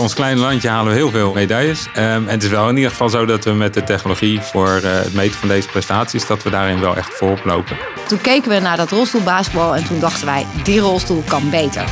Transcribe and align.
ons 0.00 0.14
kleine 0.14 0.40
landje 0.40 0.68
halen 0.68 0.92
we 0.92 0.98
heel 0.98 1.10
veel 1.10 1.32
medailles. 1.32 1.88
Ehm, 1.94 2.04
en 2.04 2.28
het 2.28 2.42
is 2.42 2.48
wel 2.48 2.68
in 2.68 2.76
ieder 2.76 2.90
geval 2.90 3.08
zo 3.08 3.24
dat 3.24 3.44
we 3.44 3.52
met 3.52 3.74
de 3.74 3.84
technologie 3.84 4.40
voor 4.40 4.68
eh, 4.68 4.82
het 4.82 5.14
meten 5.14 5.38
van 5.38 5.48
deze 5.48 5.68
prestaties, 5.68 6.26
dat 6.26 6.42
we 6.42 6.50
daarin 6.50 6.80
wel 6.80 6.96
echt 6.96 7.14
voorop 7.14 7.44
lopen. 7.44 7.76
Toen 8.08 8.20
keken 8.20 8.50
we 8.50 8.58
naar 8.58 8.76
dat 8.76 8.90
rolstoelbasketbal 8.90 9.76
en 9.76 9.84
toen 9.84 10.00
dachten 10.00 10.26
wij, 10.26 10.46
die 10.62 10.80
rolstoel 10.80 11.22
kan 11.28 11.50
beter. 11.50 11.84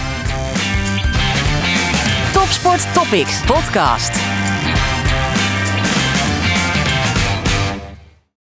Topsport 2.32 2.94
Topics 2.94 3.40
podcast. 3.44 4.10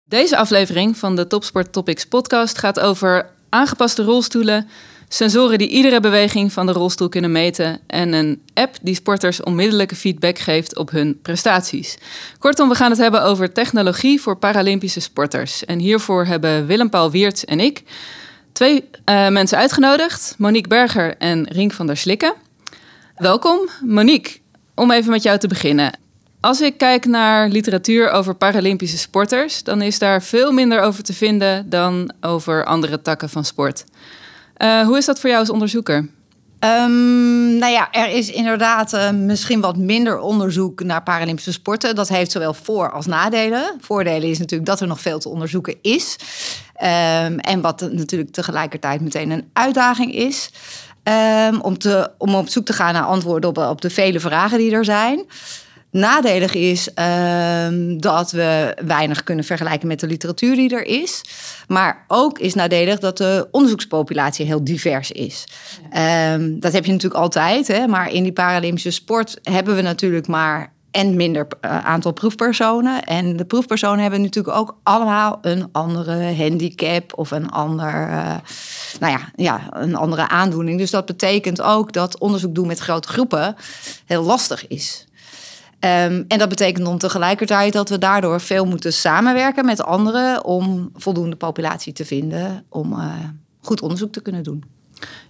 Deze 0.05 0.37
aflevering 0.37 0.97
van 0.97 1.17
de 1.17 1.27
Topsport 1.27 1.73
Topics 1.73 2.05
podcast 2.05 2.59
gaat 2.59 2.81
over 2.81 3.31
aangepaste 3.49 4.03
rolstoelen, 4.03 4.69
sensoren 5.09 5.59
die 5.59 5.69
iedere 5.69 6.01
beweging 6.01 6.53
van 6.53 6.67
de 6.67 6.73
rolstoel 6.73 7.09
kunnen 7.09 7.33
meten 7.33 7.81
en 7.87 8.13
een 8.13 8.43
app 8.55 8.77
die 8.83 8.95
sporters 8.95 9.43
onmiddellijke 9.43 9.95
feedback 9.95 10.39
geeft 10.39 10.77
op 10.77 10.91
hun 10.91 11.19
prestaties. 11.23 11.99
Kortom, 12.39 12.69
we 12.69 12.75
gaan 12.75 12.91
het 12.91 13.01
hebben 13.01 13.23
over 13.23 13.53
technologie 13.53 14.21
voor 14.21 14.37
Paralympische 14.37 15.01
sporters. 15.01 15.65
En 15.65 15.79
hiervoor 15.79 16.27
hebben 16.27 16.67
Willem-Paul 16.67 17.11
Wiertz 17.11 17.43
en 17.43 17.61
ik 17.61 17.83
twee 18.53 18.85
uh, 19.05 19.29
mensen 19.29 19.59
uitgenodigd, 19.59 20.35
Monique 20.39 20.69
Berger 20.69 21.17
en 21.17 21.49
Rink 21.49 21.73
van 21.73 21.87
der 21.87 21.97
Slikken. 21.97 22.35
Welkom. 23.17 23.69
Monique, 23.85 24.39
om 24.75 24.91
even 24.91 25.11
met 25.11 25.23
jou 25.23 25.39
te 25.39 25.49
beginnen. 25.49 25.99
Als 26.41 26.61
ik 26.61 26.79
kijk 26.79 27.07
naar 27.07 27.49
literatuur 27.49 28.11
over 28.11 28.35
Paralympische 28.35 28.99
sporters, 28.99 29.63
dan 29.63 29.83
is 29.83 29.99
daar 29.99 30.23
veel 30.23 30.53
minder 30.53 30.81
over 30.81 31.03
te 31.03 31.13
vinden 31.13 31.71
dan 31.71 32.13
over 32.21 32.65
andere 32.65 33.03
takken 33.03 33.29
van 33.29 33.45
sport. 33.45 33.85
Uh, 34.59 34.87
hoe 34.87 34.97
is 34.97 35.05
dat 35.05 35.21
voor 35.21 35.29
jou 35.29 35.41
als 35.41 35.51
onderzoeker? 35.51 36.09
Um, 36.65 37.59
nou 37.59 37.73
ja, 37.73 37.93
er 37.93 38.09
is 38.09 38.31
inderdaad 38.31 38.93
uh, 38.93 39.11
misschien 39.11 39.61
wat 39.61 39.77
minder 39.77 40.19
onderzoek 40.19 40.83
naar 40.83 41.03
Paralympische 41.03 41.53
sporten. 41.53 41.95
Dat 41.95 42.09
heeft 42.09 42.31
zowel 42.31 42.55
voor- 42.55 42.93
als 42.93 43.07
nadelen. 43.07 43.77
Voordelen 43.81 44.29
is 44.29 44.39
natuurlijk 44.39 44.71
dat 44.71 44.81
er 44.81 44.87
nog 44.87 45.01
veel 45.01 45.19
te 45.19 45.29
onderzoeken 45.29 45.77
is. 45.83 46.17
Um, 46.83 47.39
en 47.39 47.61
wat 47.61 47.81
natuurlijk 47.81 48.33
tegelijkertijd 48.33 49.01
meteen 49.01 49.31
een 49.31 49.51
uitdaging 49.53 50.15
is. 50.15 50.51
Um, 51.49 51.61
om, 51.61 51.79
te, 51.79 52.11
om 52.19 52.35
op 52.35 52.49
zoek 52.49 52.65
te 52.65 52.73
gaan 52.73 52.93
naar 52.93 53.05
antwoorden 53.05 53.51
op, 53.51 53.59
op 53.59 53.81
de 53.81 53.91
vele 53.91 54.21
vragen 54.21 54.59
die 54.59 54.73
er 54.73 54.85
zijn. 54.85 55.25
Nadelig 55.91 56.55
is 56.55 56.89
uh, 56.95 57.67
dat 57.97 58.31
we 58.31 58.77
weinig 58.87 59.23
kunnen 59.23 59.45
vergelijken 59.45 59.89
met 59.89 60.01
de 60.01 60.07
literatuur 60.07 60.55
die 60.55 60.75
er 60.77 60.87
is. 60.87 61.23
Maar 61.69 62.05
ook 62.07 62.39
is 62.39 62.55
nadelig 62.55 62.99
dat 62.99 63.17
de 63.17 63.49
onderzoekspopulatie 63.51 64.47
heel 64.47 64.65
divers 64.65 65.13
is. 65.13 65.45
Ja. 65.93 66.35
Um, 66.35 66.61
dat 66.61 66.73
heb 66.73 66.85
je 66.85 66.93
natuurlijk 66.93 67.21
altijd, 67.21 67.69
hè? 67.69 67.87
maar 67.87 68.13
in 68.13 68.23
die 68.23 68.33
Paralympische 68.33 68.91
sport 68.91 69.39
hebben 69.43 69.77
we 69.77 69.83
natuurlijk 69.83 70.27
maar 70.27 70.73
en 70.91 71.17
minder 71.17 71.47
uh, 71.61 71.85
aantal 71.85 72.13
proefpersonen. 72.13 73.05
En 73.05 73.37
de 73.37 73.45
proefpersonen 73.45 74.01
hebben 74.01 74.23
natuurlijk 74.23 74.57
ook 74.57 74.77
allemaal 74.83 75.39
een 75.43 75.69
andere 75.73 76.35
handicap 76.35 77.19
of 77.19 77.31
een, 77.31 77.51
ander, 77.51 78.09
uh, 78.09 78.35
nou 79.01 79.13
ja, 79.13 79.31
ja, 79.37 79.67
een 79.71 79.95
andere 79.95 80.29
aandoening. 80.29 80.79
Dus 80.79 80.91
dat 80.91 81.07
betekent 81.07 81.63
ook 81.63 81.93
dat 81.93 82.19
onderzoek 82.19 82.55
doen 82.55 82.67
met 82.67 82.79
grote 82.79 83.09
groepen 83.09 83.57
heel 84.07 84.23
lastig 84.23 84.67
is. 84.67 85.08
Um, 85.81 86.25
en 86.29 86.39
dat 86.39 86.49
betekent 86.49 86.85
dan 86.85 86.99
tegelijkertijd 86.99 87.73
dat 87.73 87.89
we 87.89 87.99
daardoor 87.99 88.41
veel 88.41 88.65
moeten 88.65 88.93
samenwerken 88.93 89.65
met 89.65 89.83
anderen 89.83 90.45
om 90.45 90.91
voldoende 90.95 91.37
populatie 91.37 91.93
te 91.93 92.05
vinden 92.05 92.65
om 92.69 92.93
uh, 92.93 93.15
goed 93.61 93.83
onderzoek 93.83 94.13
te 94.13 94.21
kunnen 94.21 94.43
doen. 94.43 94.65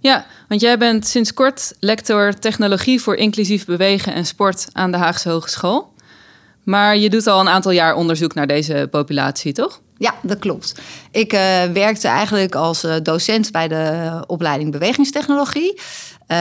Ja, 0.01 0.27
want 0.49 0.61
jij 0.61 0.79
bent 0.79 1.07
sinds 1.07 1.35
kort 1.35 1.75
lector 1.81 2.35
technologie 2.35 3.01
voor 3.01 3.15
inclusief 3.17 3.65
bewegen 3.65 4.15
en 4.15 4.27
sport 4.27 4.67
aan 4.73 4.91
de 4.91 4.97
Haagse 4.97 5.29
Hogeschool. 5.29 5.93
Maar 6.63 6.97
je 6.97 7.11
doet 7.11 7.27
al 7.27 7.41
een 7.41 7.49
aantal 7.49 7.73
jaar 7.73 7.95
onderzoek 7.95 8.35
naar 8.35 8.47
deze 8.47 8.89
populatie, 8.91 9.53
toch? 9.53 9.81
Ja, 9.99 10.15
dat 10.23 10.39
klopt. 10.39 10.75
Ik 11.11 11.33
uh, 11.33 11.41
werkte 11.65 12.09
eigenlijk 12.09 12.55
als 12.55 12.85
uh, 12.85 12.95
docent 13.03 13.53
bij 13.53 13.69
de 13.69 14.25
opleiding 14.27 14.73
bewegingstechnologie. 14.73 15.81
Uh, 16.29 16.37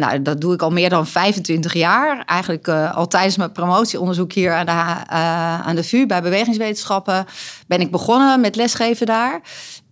nou, 0.00 0.22
dat 0.22 0.40
doe 0.40 0.54
ik 0.54 0.62
al 0.62 0.70
meer 0.70 0.88
dan 0.88 1.06
25 1.06 1.74
jaar. 1.74 2.22
Eigenlijk 2.26 2.66
uh, 2.66 2.96
al 2.96 3.06
tijdens 3.06 3.36
mijn 3.36 3.52
promotieonderzoek 3.52 4.32
hier 4.32 4.54
aan 4.54 4.66
de, 4.66 4.72
uh, 4.72 5.60
aan 5.60 5.76
de 5.76 5.84
VU 5.84 6.06
bij 6.06 6.22
bewegingswetenschappen 6.22 7.26
ben 7.66 7.80
ik 7.80 7.90
begonnen 7.90 8.40
met 8.40 8.56
lesgeven 8.56 9.06
daar. 9.06 9.40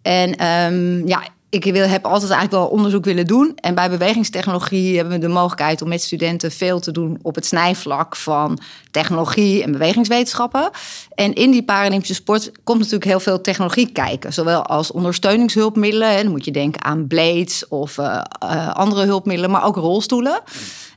En 0.02 0.46
um, 0.46 1.08
ja, 1.08 1.22
ik 1.54 1.64
wil, 1.64 1.86
heb 1.86 2.04
altijd 2.04 2.30
eigenlijk 2.30 2.62
wel 2.62 2.78
onderzoek 2.78 3.04
willen 3.04 3.26
doen. 3.26 3.52
En 3.54 3.74
bij 3.74 3.90
bewegingstechnologie 3.90 4.96
hebben 4.96 5.14
we 5.14 5.26
de 5.26 5.32
mogelijkheid 5.32 5.82
om 5.82 5.88
met 5.88 6.02
studenten 6.02 6.50
veel 6.50 6.80
te 6.80 6.92
doen 6.92 7.18
op 7.22 7.34
het 7.34 7.46
snijvlak 7.46 8.16
van 8.16 8.58
technologie 8.90 9.62
en 9.62 9.72
bewegingswetenschappen. 9.72 10.70
En 11.14 11.34
in 11.34 11.50
die 11.50 11.62
Paralympische 11.62 12.14
sport 12.14 12.52
komt 12.64 12.78
natuurlijk 12.78 13.04
heel 13.04 13.20
veel 13.20 13.40
technologie 13.40 13.92
kijken. 13.92 14.32
Zowel 14.32 14.66
als 14.66 14.90
ondersteuningshulpmiddelen. 14.90 16.08
En 16.08 16.22
dan 16.22 16.32
moet 16.32 16.44
je 16.44 16.50
denken 16.50 16.84
aan 16.84 17.06
blades 17.06 17.68
of 17.68 17.98
uh, 17.98 18.20
uh, 18.44 18.74
andere 18.74 19.04
hulpmiddelen, 19.04 19.50
maar 19.50 19.64
ook 19.64 19.76
rolstoelen. 19.76 20.42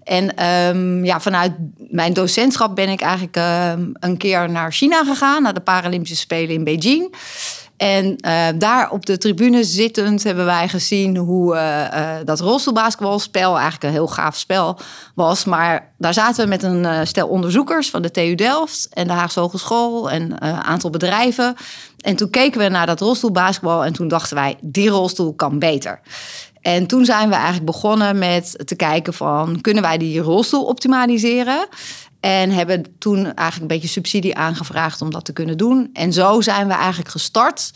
En 0.03 0.45
um, 0.45 1.05
ja, 1.05 1.19
vanuit 1.19 1.51
mijn 1.77 2.13
docentschap 2.13 2.75
ben 2.75 2.89
ik 2.89 3.01
eigenlijk 3.01 3.37
uh, 3.37 3.71
een 3.93 4.17
keer 4.17 4.49
naar 4.49 4.71
China 4.71 5.03
gegaan, 5.03 5.43
naar 5.43 5.53
de 5.53 5.59
Paralympische 5.59 6.15
Spelen 6.15 6.55
in 6.55 6.63
Beijing. 6.63 7.15
En 7.77 8.15
uh, 8.25 8.47
daar 8.55 8.91
op 8.91 9.05
de 9.05 9.17
tribune 9.17 9.63
zittend 9.63 10.23
hebben 10.23 10.45
wij 10.45 10.67
gezien 10.67 11.17
hoe 11.17 11.55
uh, 11.55 11.61
uh, 11.61 12.15
dat 12.25 12.39
rolstoelbasketbalspel 12.39 13.53
eigenlijk 13.53 13.83
een 13.83 13.89
heel 13.89 14.07
gaaf 14.07 14.37
spel 14.37 14.79
was. 15.15 15.45
Maar 15.45 15.93
daar 15.97 16.13
zaten 16.13 16.43
we 16.43 16.49
met 16.49 16.63
een 16.63 17.07
stel 17.07 17.27
onderzoekers 17.27 17.89
van 17.89 18.01
de 18.01 18.11
TU 18.11 18.35
Delft 18.35 18.87
en 18.93 19.07
de 19.07 19.13
Haagse 19.13 19.39
Hogeschool 19.39 20.11
en 20.11 20.45
een 20.45 20.63
aantal 20.63 20.89
bedrijven. 20.89 21.55
En 21.97 22.15
toen 22.15 22.29
keken 22.29 22.59
we 22.59 22.67
naar 22.67 22.85
dat 22.85 22.99
rolstoelbasketbal 22.99 23.85
en 23.85 23.93
toen 23.93 24.07
dachten 24.07 24.35
wij, 24.35 24.57
die 24.61 24.89
rolstoel 24.89 25.33
kan 25.33 25.59
beter. 25.59 25.99
En 26.61 26.87
toen 26.87 27.05
zijn 27.05 27.29
we 27.29 27.35
eigenlijk 27.35 27.65
begonnen 27.65 28.17
met 28.17 28.67
te 28.67 28.75
kijken 28.75 29.13
van, 29.13 29.61
kunnen 29.61 29.83
wij 29.83 29.97
die 29.97 30.19
rolstoel 30.19 30.65
optimaliseren? 30.65 31.67
En 32.19 32.51
hebben 32.51 32.85
toen 32.99 33.23
eigenlijk 33.23 33.59
een 33.61 33.67
beetje 33.67 33.87
subsidie 33.87 34.35
aangevraagd 34.35 35.01
om 35.01 35.11
dat 35.11 35.25
te 35.25 35.33
kunnen 35.33 35.57
doen. 35.57 35.89
En 35.93 36.13
zo 36.13 36.41
zijn 36.41 36.67
we 36.67 36.73
eigenlijk 36.73 37.09
gestart 37.09 37.71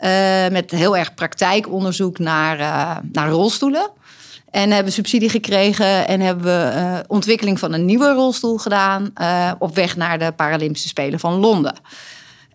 uh, 0.00 0.08
met 0.48 0.70
heel 0.70 0.96
erg 0.96 1.14
praktijkonderzoek 1.14 2.18
naar, 2.18 2.60
uh, 2.60 2.96
naar 3.12 3.28
rolstoelen. 3.28 3.90
En 4.50 4.70
hebben 4.70 4.92
subsidie 4.92 5.28
gekregen 5.28 6.06
en 6.06 6.20
hebben 6.20 6.44
we 6.44 6.72
uh, 6.76 6.98
ontwikkeling 7.06 7.58
van 7.58 7.72
een 7.72 7.84
nieuwe 7.84 8.12
rolstoel 8.12 8.58
gedaan 8.58 9.12
op 9.58 9.74
weg 9.74 9.96
naar 9.96 10.18
de 10.18 10.32
Paralympische 10.32 10.88
Spelen 10.88 11.20
van 11.20 11.34
Londen. 11.34 11.74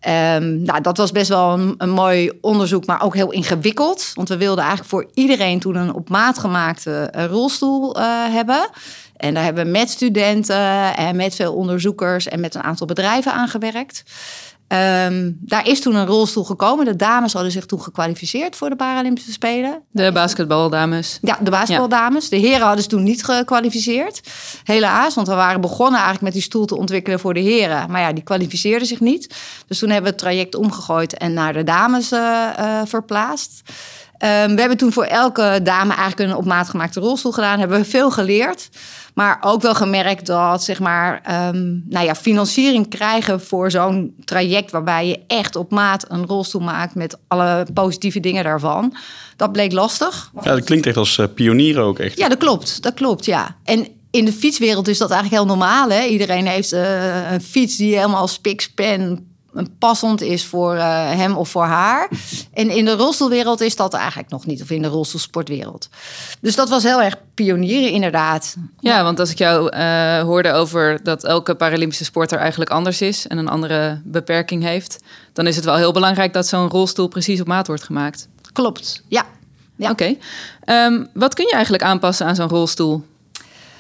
Um, 0.08 0.62
nou, 0.62 0.82
dat 0.82 0.98
was 0.98 1.12
best 1.12 1.30
wel 1.30 1.74
een, 1.78 1.90
mooi 1.90 2.32
onderzoek, 2.42 2.86
maar 2.86 3.02
ook 3.02 3.16
heel 3.16 3.32
ingewikkeld. 3.32 4.12
Want 4.14 4.30
we 4.30 4.38
wilden 4.38 4.64
eigenlijk 4.64 4.90
voor 4.90 5.10
iedereen 5.14 5.60
toen 5.60 5.76
een 5.76 5.94
op 5.94 6.10
maat 6.10 6.40
gemaakte 6.40 7.12
rolstoel 7.30 7.96
hebben. 8.32 8.70
En 9.19 9.34
daar 9.34 9.44
hebben 9.44 9.66
we 9.66 9.72
met 9.72 9.90
studenten 9.90 10.96
en 10.96 11.16
met 11.16 11.35
veel 11.35 11.53
onderzoekers 11.53 12.28
en 12.28 12.40
met 12.40 12.56
een 12.56 12.63
aantal 12.63 12.88
bedrijven 12.88 13.34
aan 13.34 13.47
gewerkt. 13.47 14.03
Um, 14.74 15.38
daar 15.41 15.68
is 15.68 15.81
toen 15.81 15.96
een 15.96 16.06
rolstoel 16.06 16.44
gekomen. 16.44 16.85
De 16.85 16.96
dames 16.96 17.34
hadden 17.34 17.52
zich 17.52 17.66
toen 17.66 17.81
gekwalificeerd 17.81 18.56
voor 18.56 18.69
de 18.69 18.75
Paralympische 18.75 19.31
Spelen. 19.31 19.81
De 19.91 20.12
basketbaldames. 20.12 21.18
Ja, 21.22 21.38
de 21.41 21.50
basketbaldames. 21.50 22.30
De 22.30 22.35
heren 22.35 22.66
hadden 22.66 22.84
ze 22.84 22.90
toen 22.90 23.03
niet 23.03 23.24
gekwalificeerd. 23.24 24.22
Helaas, 24.63 25.16
want 25.16 25.28
we 25.28 25.34
waren 25.34 25.62
begonnen 25.62 25.94
eigenlijk 25.94 26.22
met 26.22 26.34
die 26.34 26.41
stoel 26.41 26.66
te 26.66 26.78
ontwikkelen 26.78 27.19
voor 27.19 27.34
de 27.34 27.40
heren. 27.40 27.91
Maar 27.91 28.01
ja, 28.01 28.13
die 28.13 28.24
kwalificeerden 28.24 28.88
zich 28.88 29.00
niet. 29.00 29.36
Dus 29.68 29.80
toen 29.80 29.90
hebben 29.90 30.12
we 30.12 30.16
het 30.18 30.25
traject 30.25 30.56
omgegooid 30.56 31.18
en 31.18 31.34
naar 31.34 31.53
de 31.53 31.63
dames 31.63 32.12
uh, 32.12 32.50
uh, 32.59 32.81
verplaatst. 32.86 33.62
Um, 34.24 34.56
we 34.56 34.59
hebben 34.59 34.78
toen 34.78 34.94
voor 34.94 35.03
elke 35.03 35.59
dame 35.63 35.94
eigenlijk 35.94 36.30
een 36.31 36.38
op 36.38 36.46
maat 36.46 36.69
gemaakte 36.69 37.00
rolstoel 37.00 37.31
gedaan. 37.31 37.59
Hebben 37.59 37.80
we 37.80 37.85
veel 37.85 38.12
geleerd. 38.12 38.69
Maar 39.13 39.38
ook 39.42 39.62
wel 39.62 39.75
gemerkt 39.75 40.25
dat, 40.25 40.63
zeg 40.63 40.80
maar, 40.80 41.21
um, 41.48 41.83
nou 41.89 42.06
ja, 42.06 42.16
financiering 42.16 42.89
krijgen 42.89 43.42
voor 43.42 43.71
zo'n 43.71 44.16
traject 44.24 44.71
waarbij 44.71 45.07
je 45.07 45.19
echt 45.27 45.56
op 45.56 45.71
maat 45.71 46.06
een 46.07 46.25
rolstoel 46.25 46.62
maakt 46.62 46.95
met 46.95 47.18
alle 47.27 47.68
positieve 47.74 48.19
dingen 48.19 48.44
daarvan. 48.44 48.95
Dat 49.36 49.51
bleek 49.51 49.71
lastig. 49.71 50.31
Ja, 50.44 50.56
dat 50.56 50.63
klinkt 50.63 50.86
echt 50.86 50.98
als 50.98 51.18
uh, 51.18 51.25
pionieren 51.33 51.83
ook 51.83 52.00
echt. 52.00 52.18
Ja, 52.18 52.30
dat 52.30 52.38
klopt. 52.38 52.81
Dat 52.81 52.94
klopt, 52.94 53.25
ja. 53.25 53.56
En 53.63 53.88
in 54.12 54.25
de 54.25 54.33
fietswereld 54.33 54.88
is 54.88 54.98
dat 54.98 55.12
eigenlijk 55.12 55.42
heel 55.42 55.56
normaal. 55.56 55.89
Hè? 55.89 56.04
Iedereen 56.04 56.48
heeft 56.48 56.74
uh, 56.74 57.31
een 57.31 57.42
fiets 57.42 57.77
die 57.77 57.95
helemaal 57.95 58.27
spikspen 58.27 59.27
passend 59.80 60.22
is 60.22 60.46
voor 60.46 60.75
uh, 60.75 61.10
hem 61.12 61.36
of 61.36 61.50
voor 61.50 61.63
haar. 61.63 62.10
En 62.54 62.69
in 62.69 62.86
de 62.86 62.96
rolstoelwereld 62.96 63.62
is 63.62 63.75
dat 63.75 63.94
eigenlijk 63.94 64.30
nog 64.30 64.46
niet. 64.46 64.62
Of 64.62 64.69
in 64.69 64.81
de 64.81 64.88
rolstoelsportwereld. 64.88 65.90
Dus 66.42 66.56
dat 66.56 66.69
was 66.69 66.84
heel 66.84 67.01
erg 67.01 67.16
pionieren 67.34 67.92
inderdaad. 67.92 68.56
Ja, 68.80 69.04
want 69.04 69.19
als 69.19 69.31
ik 69.31 69.38
jou 69.38 69.75
uh, 69.75 70.19
hoorde 70.19 70.51
over 70.51 71.04
dat 71.04 71.24
elke 71.24 71.56
Paralympische 71.56 72.04
sporter 72.04 72.40
eigenlijk 72.40 72.72
anders 72.72 73.01
is... 73.01 73.28
en 73.28 73.38
een 73.38 73.50
andere 73.50 74.01
beperking 74.04 74.63
heeft... 74.63 75.04
dan 75.34 75.48
is 75.48 75.56
het 75.56 75.66
wel 75.66 75.75
heel 75.75 75.92
belangrijk 75.92 76.34
dat 76.34 76.48
zo'n 76.48 76.69
rolstoel 76.69 77.07
precies 77.07 77.42
op 77.42 77.48
maat 77.48 77.68
wordt 77.68 77.84
gemaakt. 77.84 78.28
Klopt, 78.54 79.04
ja. 79.07 79.25
ja. 79.75 79.92
Oké. 79.92 80.16
Okay. 80.66 80.86
Um, 80.86 81.07
wat 81.13 81.34
kun 81.34 81.46
je 81.46 81.54
eigenlijk 81.54 81.84
aanpassen 81.84 82.25
aan 82.25 82.36
zo'n 82.36 82.50
rolstoel? 82.50 83.04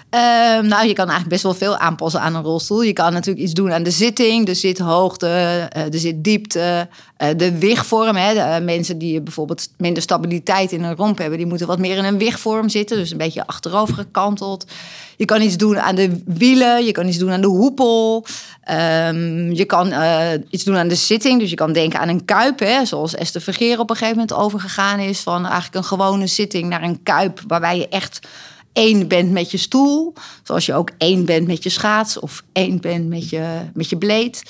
Ehm, 0.09 0.67
nou, 0.67 0.87
je 0.87 0.93
kan 0.93 1.09
eigenlijk 1.09 1.29
best 1.29 1.43
wel 1.43 1.53
veel 1.53 1.77
aanpassen 1.77 2.21
aan 2.21 2.35
een 2.35 2.43
rolstoel. 2.43 2.81
Je 2.81 2.93
kan 2.93 3.13
natuurlijk 3.13 3.45
iets 3.45 3.53
doen 3.53 3.73
aan 3.73 3.83
de 3.83 3.91
zitting, 3.91 4.45
de 4.45 4.53
zithoogte, 4.53 5.69
uh, 5.77 5.83
de 5.89 5.97
zitdiepte, 5.97 6.87
uh, 7.17 7.27
de 7.37 7.57
wigvorm. 7.57 8.15
Hè. 8.15 8.33
De, 8.33 8.39
uh, 8.39 8.65
mensen 8.65 8.97
die 8.97 9.21
bijvoorbeeld 9.21 9.67
minder 9.77 10.03
stabiliteit 10.03 10.71
in 10.71 10.83
hun 10.83 10.95
romp 10.95 11.17
hebben, 11.17 11.37
die 11.37 11.47
moeten 11.47 11.67
wat 11.67 11.79
meer 11.79 11.97
in 11.97 12.03
een 12.03 12.17
wigvorm 12.17 12.69
zitten, 12.69 12.97
dus 12.97 13.11
een 13.11 13.17
beetje 13.17 13.47
achterover 13.47 13.93
gekanteld. 13.93 14.65
Je 15.17 15.25
kan 15.25 15.41
iets 15.41 15.57
doen 15.57 15.79
aan 15.79 15.95
de 15.95 16.21
wielen, 16.25 16.85
je 16.85 16.91
kan 16.91 17.07
iets 17.07 17.17
doen 17.17 17.31
aan 17.31 17.41
de 17.41 17.47
hoepel. 17.47 18.25
Um, 18.71 19.53
je 19.53 19.65
kan 19.65 19.93
iets 20.49 20.63
doen 20.63 20.77
aan 20.77 20.87
de 20.87 20.95
zitting, 20.95 21.39
dus 21.39 21.49
je 21.49 21.55
kan 21.55 21.73
denken 21.73 21.99
aan 21.99 22.09
een 22.09 22.25
kuip, 22.25 22.59
hè, 22.59 22.85
zoals 22.85 23.15
Esther 23.15 23.41
Vergeer 23.41 23.79
op 23.79 23.89
een 23.89 23.95
gegeven 23.95 24.19
moment 24.19 24.37
overgegaan 24.37 24.99
is 24.99 25.19
van 25.19 25.43
eigenlijk 25.45 25.75
een 25.75 25.83
gewone 25.83 26.27
zitting 26.27 26.69
naar 26.69 26.83
een 26.83 27.03
kuip, 27.03 27.41
waarbij 27.47 27.77
je 27.77 27.87
echt 27.87 28.19
één 28.73 29.07
bent 29.07 29.31
met 29.31 29.51
je 29.51 29.57
stoel. 29.57 30.13
Zoals 30.43 30.65
je 30.65 30.73
ook 30.73 30.91
één 30.97 31.25
bent 31.25 31.47
met 31.47 31.63
je 31.63 31.69
schaats 31.69 32.19
of 32.19 32.43
één 32.53 32.81
bent 32.81 33.07
met 33.07 33.29
je, 33.29 33.59
met 33.73 33.89
je 33.89 33.97
bleed. 33.97 34.43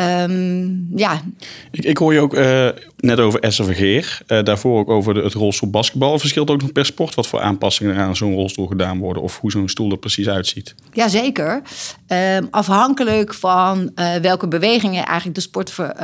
Um, 0.00 0.88
ja. 0.94 1.22
Ik, 1.70 1.84
ik, 1.84 1.96
hoor 1.96 2.12
je 2.12 2.20
ook 2.20 2.34
uh, 2.34 2.68
net 2.96 3.20
over 3.20 3.40
Vergeer. 3.52 4.20
Uh, 4.26 4.42
daarvoor 4.42 4.78
ook 4.78 4.88
over 4.88 5.14
de, 5.14 5.22
het 5.22 5.32
rolstoel 5.32 5.70
basketbal. 5.70 6.18
Verschilt 6.18 6.50
ook 6.50 6.60
nog 6.60 6.72
per 6.72 6.86
sport 6.86 7.14
wat 7.14 7.26
voor 7.26 7.40
aanpassingen 7.40 7.94
er 7.94 8.02
aan 8.02 8.16
zo'n 8.16 8.34
rolstoel 8.34 8.66
gedaan 8.66 8.98
worden. 8.98 9.22
Of 9.22 9.40
hoe 9.40 9.50
zo'n 9.50 9.68
stoel 9.68 9.90
er 9.90 9.98
precies 9.98 10.28
uitziet. 10.28 10.74
Jazeker. 10.92 11.62
Um, 12.08 12.48
afhankelijk 12.50 13.34
van 13.34 13.90
uh, 13.94 14.14
welke 14.14 14.48
bewegingen 14.48 15.04
eigenlijk 15.04 15.34
de 15.34 15.42
sport 15.42 15.70
ver, 15.70 15.94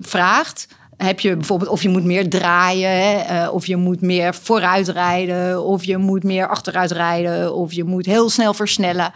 vraagt 0.00 0.66
heb 0.96 1.20
je 1.20 1.36
bijvoorbeeld 1.36 1.70
of 1.70 1.82
je 1.82 1.88
moet 1.88 2.04
meer 2.04 2.28
draaien, 2.28 2.90
hè, 2.90 3.42
uh, 3.44 3.54
of 3.54 3.66
je 3.66 3.76
moet 3.76 4.00
meer 4.00 4.34
vooruit 4.34 4.88
rijden, 4.88 5.64
of 5.64 5.84
je 5.84 5.96
moet 5.96 6.22
meer 6.22 6.48
achteruit 6.48 6.90
rijden, 6.90 7.54
of 7.54 7.72
je 7.72 7.84
moet 7.84 8.06
heel 8.06 8.30
snel 8.30 8.54
versnellen. 8.54 9.12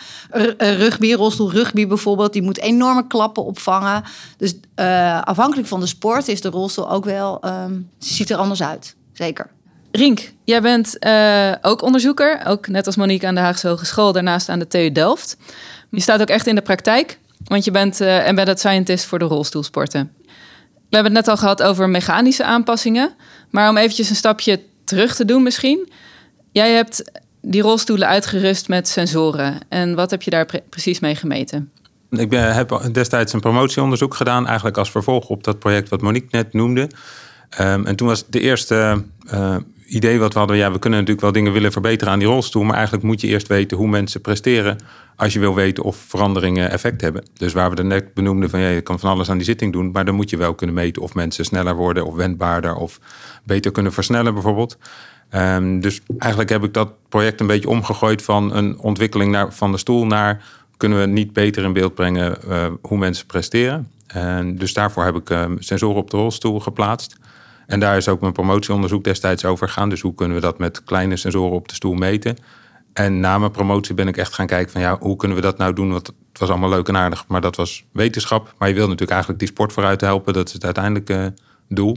Rugby, 0.59 1.13
rolstoel 1.13 1.53
rugby 1.53 1.87
bijvoorbeeld, 1.87 2.33
die 2.33 2.43
moet 2.43 2.61
enorme 2.61 3.07
klappen 3.07 3.45
opvangen. 3.45 4.03
Dus 4.37 4.55
uh, 4.77 5.23
afhankelijk 5.23 5.69
van 5.69 5.81
de 5.81 5.87
sport 5.87 6.29
is 6.29 6.41
de 6.41 6.49
rolstoel 6.49 6.91
ook 6.91 7.05
wel, 7.05 7.45
um, 7.45 7.91
ziet 7.99 8.31
er 8.31 8.37
anders 8.37 8.63
uit. 8.63 8.97
Zeker. 9.13 9.51
Rink, 9.93 10.33
jij 10.45 10.63
bent 10.63 10.97
uh, 11.07 11.53
ook 11.63 11.83
onderzoeker, 11.83 12.43
ook 12.47 12.69
net 12.69 12.87
als 12.87 12.97
Monique 12.97 13.27
aan 13.27 13.35
de 13.35 13.41
Haagse 13.41 13.69
Hogeschool, 13.69 14.13
daarnaast 14.13 14.49
aan 14.49 14.59
de 14.59 14.67
TU 14.67 14.93
Delft. 14.93 15.37
Je 15.91 16.01
staat 16.01 16.21
ook 16.21 16.29
echt 16.29 16.47
in 16.47 16.55
de 16.55 16.63
praktijk, 16.63 17.19
want 17.45 17.65
je 17.65 17.71
bent 17.71 18.01
embedded 18.01 18.59
scientist 18.59 19.05
voor 19.05 19.19
de 19.19 19.25
rolstoelsporten. 19.25 20.13
We 20.91 20.97
hebben 20.97 21.17
het 21.17 21.27
net 21.27 21.35
al 21.35 21.41
gehad 21.41 21.63
over 21.63 21.89
mechanische 21.89 22.45
aanpassingen. 22.45 23.15
Maar 23.51 23.69
om 23.69 23.77
eventjes 23.77 24.11
een 24.11 24.17
stapje 24.17 24.61
terug 24.85 25.15
te 25.15 25.25
doen 25.25 25.43
misschien. 25.43 25.89
Jij 26.53 26.73
hebt 26.73 27.11
die 27.43 27.63
rolstoelen 27.63 28.09
uitgerust 28.09 28.69
met 28.69 28.89
sensoren. 28.89 29.59
En 29.69 29.95
wat 29.95 30.11
heb 30.11 30.23
je 30.23 30.31
daar 30.31 30.47
pre 30.47 30.63
precies 30.69 31.01
mee 31.01 31.15
gemeten? 31.15 31.71
Ik 32.11 32.29
ben, 32.29 32.55
heb 32.55 32.89
destijds 32.93 33.33
een 33.33 33.41
promotieonderzoek 33.41 34.15
gedaan, 34.15 34.47
eigenlijk 34.47 34.77
als 34.77 34.91
vervolg 34.91 35.29
op 35.29 35.45
dat 35.45 35.59
project 35.59 35.89
wat 35.89 36.01
Monique 36.01 36.29
net 36.31 36.53
noemde. 36.53 36.91
Um, 37.61 37.87
en 37.87 37.97
toen 37.97 38.07
was 38.07 38.27
de 38.27 38.41
eerste 38.41 39.05
uh, 39.33 39.57
idee 39.91 40.19
wat 40.19 40.33
we 40.33 40.39
hadden, 40.39 40.57
ja, 40.57 40.73
we 40.73 40.79
kunnen 40.79 40.99
natuurlijk 40.99 41.27
wel 41.27 41.35
dingen 41.35 41.53
willen 41.53 41.73
verbeteren 41.73 42.13
aan 42.13 42.19
die 42.19 42.29
rolstoel, 42.29 42.63
maar 42.63 42.75
eigenlijk 42.75 43.05
moet 43.05 43.21
je 43.21 43.27
eerst 43.27 43.47
weten 43.47 43.77
hoe 43.77 43.89
mensen 43.89 44.21
presteren 44.21 44.79
als 45.17 45.33
je 45.33 45.39
wil 45.39 45.55
weten 45.55 45.85
of 45.85 45.97
veranderingen 45.97 46.71
effect 46.71 47.01
hebben. 47.01 47.25
Dus 47.35 47.53
waar 47.53 47.71
we 47.71 47.77
er 47.77 47.85
net 47.85 48.15
benoemden 48.15 48.51
van 48.51 48.61
ja, 48.61 48.69
je 48.69 48.81
kan 48.81 48.99
van 48.99 49.11
alles 49.11 49.31
aan 49.31 49.37
die 49.37 49.47
zitting 49.47 49.73
doen, 49.73 49.91
maar 49.91 50.05
dan 50.05 50.15
moet 50.15 50.31
je 50.31 50.37
wel 50.37 50.55
kunnen 50.55 50.77
meten 50.77 51.03
of 51.03 51.15
mensen 51.15 51.45
sneller 51.45 51.77
worden 51.77 52.07
of 52.07 52.15
wendbaarder 52.15 52.75
of 52.75 53.01
beter 53.45 53.73
kunnen 53.73 53.93
versnellen 53.93 54.35
bijvoorbeeld. 54.35 54.79
Um, 55.35 55.81
dus 55.81 56.01
eigenlijk 56.19 56.51
heb 56.51 56.65
ik 56.65 56.75
dat 56.75 56.93
project 57.09 57.41
een 57.41 57.47
beetje 57.47 57.69
omgegooid 57.69 58.23
van 58.23 58.55
een 58.55 58.79
ontwikkeling 58.79 59.33
naar, 59.33 59.53
van 59.53 59.73
de 59.73 59.79
stoel 59.79 60.07
naar 60.07 60.43
kunnen 60.77 61.01
we 61.01 61.07
niet 61.07 61.33
beter 61.33 61.65
in 61.65 61.73
beeld 61.73 61.95
brengen 61.95 62.39
uh, 62.49 62.67
hoe 62.83 62.99
mensen 62.99 63.27
presteren. 63.27 63.91
En 64.07 64.57
dus 64.57 64.73
daarvoor 64.73 65.05
heb 65.05 65.17
ik 65.17 65.31
uh, 65.31 65.45
sensoren 65.59 65.97
op 65.97 66.11
de 66.11 66.17
rolstoel 66.17 66.61
geplaatst. 66.61 67.17
En 67.71 67.81
daar 67.81 67.97
is 67.97 68.09
ook 68.09 68.21
mijn 68.21 68.33
promotieonderzoek 68.33 69.05
destijds 69.05 69.45
over 69.45 69.69
gegaan. 69.69 69.89
Dus 69.89 70.01
hoe 70.01 70.15
kunnen 70.15 70.37
we 70.37 70.43
dat 70.43 70.59
met 70.59 70.85
kleine 70.85 71.17
sensoren 71.17 71.57
op 71.57 71.69
de 71.69 71.75
stoel 71.75 71.95
meten? 71.95 72.37
En 72.93 73.21
na 73.21 73.39
mijn 73.39 73.51
promotie 73.51 73.95
ben 73.95 74.09
ik 74.09 74.17
echt 74.17 74.35
gaan 74.35 74.47
kijken 74.47 74.73
van 74.73 74.81
ja, 74.81 74.99
hoe 75.01 75.17
kunnen 75.17 75.37
we 75.37 75.43
dat 75.43 75.59
nou 75.59 75.73
doen? 75.73 75.91
Want 75.91 76.07
het 76.07 76.39
was 76.39 76.49
allemaal 76.49 76.69
leuk 76.69 76.89
en 76.89 76.97
aardig, 76.97 77.25
maar 77.29 77.41
dat 77.41 77.57
was 77.57 77.85
wetenschap. 77.93 78.55
Maar 78.59 78.69
je 78.69 78.75
wil 78.75 78.85
natuurlijk 78.85 79.11
eigenlijk 79.11 79.41
die 79.41 79.49
sport 79.49 79.73
vooruit 79.73 80.01
helpen. 80.01 80.33
Dat 80.33 80.47
is 80.47 80.53
het 80.53 80.65
uiteindelijke 80.65 81.15
uh, 81.15 81.27
doel. 81.69 81.97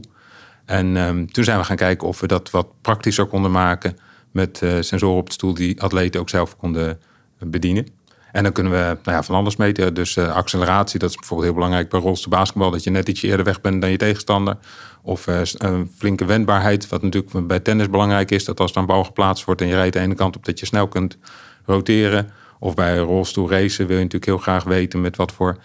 En 0.66 0.96
um, 0.96 1.32
toen 1.32 1.44
zijn 1.44 1.58
we 1.60 1.64
gaan 1.64 1.76
kijken 1.76 2.08
of 2.08 2.20
we 2.20 2.28
dat 2.28 2.50
wat 2.50 2.68
praktischer 2.82 3.26
konden 3.26 3.52
maken 3.52 3.98
met 4.32 4.62
uh, 4.64 4.78
sensoren 4.80 5.18
op 5.18 5.28
de 5.28 5.34
stoel 5.34 5.54
die 5.54 5.82
atleten 5.82 6.20
ook 6.20 6.30
zelf 6.30 6.58
konden 6.58 7.00
bedienen. 7.40 7.88
En 8.34 8.44
dan 8.44 8.52
kunnen 8.52 8.72
we 8.72 8.78
nou 8.78 9.18
ja, 9.18 9.24
van 9.24 9.36
alles 9.36 9.56
meten. 9.56 9.94
Dus 9.94 10.16
uh, 10.16 10.36
acceleratie, 10.36 11.00
dat 11.00 11.10
is 11.10 11.16
bijvoorbeeld 11.16 11.50
heel 11.50 11.58
belangrijk 11.58 11.90
bij 11.90 12.00
rolstoel 12.00 12.32
basketbal. 12.32 12.72
Dat 12.72 12.84
je 12.84 12.90
net 12.90 13.10
ietsje 13.10 13.28
eerder 13.28 13.46
weg 13.46 13.62
bent 13.62 13.82
dan 13.82 13.92
je 13.92 13.98
tegenstander. 13.98 14.58
Of 15.02 15.28
een 15.28 15.92
flinke 15.98 16.26
wendbaarheid, 16.26 16.88
wat 16.88 17.02
natuurlijk 17.02 17.48
bij 17.48 17.60
tennis 17.60 17.90
belangrijk 17.90 18.32
is. 18.32 18.46
Dat 18.46 18.60
als 18.60 18.76
een 18.76 18.86
bal 18.86 19.04
geplaatst 19.04 19.46
wordt 19.46 19.62
en 19.62 19.68
je 19.68 19.76
rijdt 19.76 19.94
de 19.94 20.00
ene 20.00 20.16
kant 20.16 20.36
op, 20.36 20.46
dat 20.46 20.60
je 20.60 20.66
snel 20.66 20.88
kunt 20.88 21.18
roteren. 21.66 22.30
Of 22.60 22.74
bij 22.74 22.98
rolstoel 22.98 23.50
racen 23.50 23.88
wil 23.88 23.98
je 23.98 24.04
natuurlijk 24.04 24.32
heel 24.32 24.38
graag 24.38 24.64
weten 24.64 25.02
met 25.02 25.16
wat 25.16 25.32
voor 25.32 25.58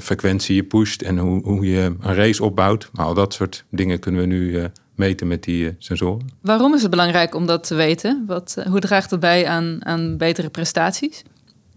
frequentie 0.00 0.54
je 0.54 0.64
pusht. 0.64 1.02
En 1.02 1.18
hoe, 1.18 1.42
hoe 1.42 1.66
je 1.66 1.94
een 2.00 2.14
race 2.14 2.44
opbouwt. 2.44 2.88
Maar 2.92 3.06
al 3.06 3.14
dat 3.14 3.34
soort 3.34 3.64
dingen 3.70 3.98
kunnen 3.98 4.20
we 4.20 4.26
nu 4.26 4.70
meten 4.94 5.26
met 5.26 5.42
die 5.42 5.74
sensoren. 5.78 6.26
Waarom 6.40 6.74
is 6.74 6.82
het 6.82 6.90
belangrijk 6.90 7.34
om 7.34 7.46
dat 7.46 7.66
te 7.66 7.74
weten? 7.74 8.24
Wat, 8.26 8.56
hoe 8.68 8.80
draagt 8.80 9.10
het 9.10 9.20
bij 9.20 9.46
aan, 9.46 9.84
aan 9.84 10.16
betere 10.16 10.48
prestaties? 10.48 11.22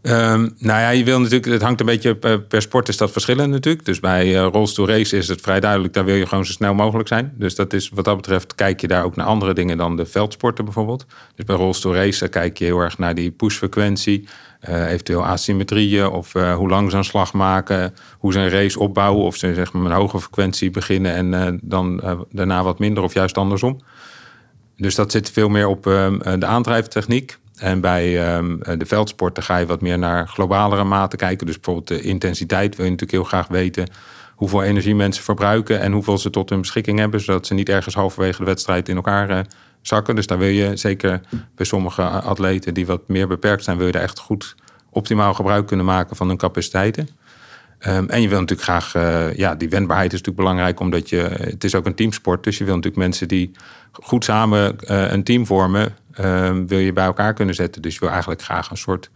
Um, 0.08 0.56
nou 0.58 0.80
ja, 0.80 0.90
je 0.90 1.04
wil 1.04 1.20
natuurlijk, 1.20 1.46
het 1.46 1.62
hangt 1.62 1.80
een 1.80 1.86
beetje 1.86 2.16
per 2.48 2.62
sport 2.62 2.90
is 2.90 2.98
dat 2.98 3.12
verschillend 3.12 3.52
natuurlijk. 3.52 3.86
Dus 3.86 4.00
bij 4.00 4.28
uh, 4.28 4.48
rolstoel 4.52 4.88
race 4.88 5.18
is 5.18 5.28
het 5.28 5.42
vrij 5.42 5.60
duidelijk, 5.60 5.94
daar 5.94 6.06
wil 6.06 6.16
je 6.16 6.26
gewoon 6.26 6.46
zo 6.46 6.52
snel 6.52 6.74
mogelijk 6.74 7.08
zijn. 7.08 7.34
Dus 7.38 7.56
dat 7.56 7.74
is 7.74 7.90
wat 7.90 8.06
dat 8.06 8.16
betreft, 8.16 8.56
kijk 8.56 8.82
je 8.82 8.88
daar 8.88 9.04
ook 9.04 9.16
naar 9.16 9.26
andere 9.26 9.54
dingen 9.54 9.78
dan 9.78 9.96
de 9.96 10.06
veldsporten 10.06 10.66
bijvoorbeeld. 10.66 11.06
Dus 11.36 11.46
bij 11.46 11.56
rolstoel 11.56 11.96
race 11.96 12.28
kijk 12.28 12.58
je 12.58 12.66
heel 12.66 12.80
erg 12.80 12.98
naar 12.98 13.16
die 13.16 13.32
pushfrequentie, 13.32 14.28
uh, 14.70 14.92
eventueel 14.92 15.26
asymmetrieën 15.26 16.08
of 16.08 16.34
hoe 16.34 16.70
lang 16.70 16.92
ze 16.92 16.98
een 16.98 17.04
slag 17.04 17.34
maken, 17.34 17.94
hoe 18.18 18.34
ze 18.34 18.40
een 18.40 18.50
race 18.50 18.80
opbouwen 18.80 19.24
of 19.24 19.36
ze 19.36 19.54
zeg 19.54 19.74
maar 19.74 19.82
met 19.82 19.92
een 19.92 19.98
hoge 19.98 20.20
frequentie 20.20 20.72
beginnen 20.72 21.34
en 21.34 21.60
dan 21.64 22.02
daarna 22.32 22.64
wat 22.64 22.80
minder 22.80 23.04
of 23.04 23.14
juist 23.14 23.38
andersom. 23.38 23.82
Dus 24.78 24.96
dat 24.96 25.12
zit 25.12 25.32
veel 25.32 25.50
meer 25.50 25.68
op 25.68 25.88
ehm, 25.88 26.40
de 26.40 26.46
aandrijftechniek. 26.46 27.38
En 27.58 27.82
bij 27.82 28.36
um, 28.38 28.60
de 28.78 28.86
veldsporten 28.86 29.44
ga 29.44 29.58
je 29.58 29.66
wat 29.66 29.82
meer 29.82 30.00
naar 30.00 30.28
globalere 30.28 30.84
maten 30.84 31.18
kijken. 31.18 31.46
Dus 31.46 31.56
bijvoorbeeld 31.56 31.88
de 31.88 32.02
intensiteit 32.02 32.76
wil 32.76 32.86
je 32.86 32.92
natuurlijk 32.92 33.20
heel 33.20 33.30
graag 33.30 33.48
weten 33.48 33.88
hoeveel 34.36 34.64
energie 34.64 34.96
mensen 34.96 35.24
verbruiken 35.24 35.80
en 35.80 35.92
hoeveel 35.92 36.18
ze 36.18 36.30
tot 36.30 36.50
hun 36.50 36.62
beschikking 36.62 37.00
hebben, 37.00 37.22
zodat 37.22 37.48
ze 37.48 37.54
niet 37.54 37.70
ergens 37.70 37.96
halverwege 37.96 38.40
de 38.40 38.46
wedstrijd 38.46 38.90
in 38.90 38.96
elkaar 38.96 39.30
uh, 39.30 39.40
zakken. 39.82 40.16
Dus 40.16 40.28
daar 40.28 40.38
wil 40.38 40.48
je 40.48 40.76
zeker 40.76 41.22
bij 41.56 41.66
sommige 41.66 42.02
atleten 42.04 42.74
die 42.74 42.86
wat 42.86 43.08
meer 43.08 43.28
beperkt 43.28 43.64
zijn, 43.64 43.78
wil 43.78 43.86
je 43.86 43.92
daar 43.92 44.02
echt 44.02 44.20
goed 44.20 44.56
optimaal 44.90 45.34
gebruik 45.34 45.68
kunnen 45.68 45.86
maken 45.86 46.16
van 46.16 46.28
hun 46.28 46.38
capaciteiten. 46.38 47.10
Um, 47.88 48.10
en 48.10 48.22
je 48.22 48.30
wil 48.30 48.40
natuurlijk 48.40 48.68
graag, 48.68 48.96
uh, 48.96 49.34
ja, 49.34 49.56
die 49.56 49.70
wendbaarheid 49.70 50.14
is 50.14 50.20
natuurlijk 50.20 50.48
belangrijk, 50.48 50.80
omdat 50.80 51.10
je, 51.10 51.18
het 51.18 51.64
is 51.64 51.76
ook 51.76 51.86
een 51.86 51.96
teamsport. 51.96 52.44
Dus 52.44 52.58
je 52.58 52.64
wil 52.64 52.76
natuurlijk 52.76 53.02
mensen 53.02 53.28
die 53.28 53.52
goed 53.92 54.24
samen 54.24 54.76
uh, 54.90 55.12
een 55.12 55.24
team 55.24 55.46
vormen, 55.46 55.96
um, 56.20 56.68
wil 56.68 56.80
je 56.80 56.94
bij 56.94 57.06
elkaar 57.06 57.34
kunnen 57.34 57.56
zetten. 57.56 57.82
Dus 57.82 57.94
je 57.94 58.00
wil 58.00 58.10
eigenlijk 58.10 58.42
graag 58.42 58.70
een 58.70 58.78
soort 58.78 59.10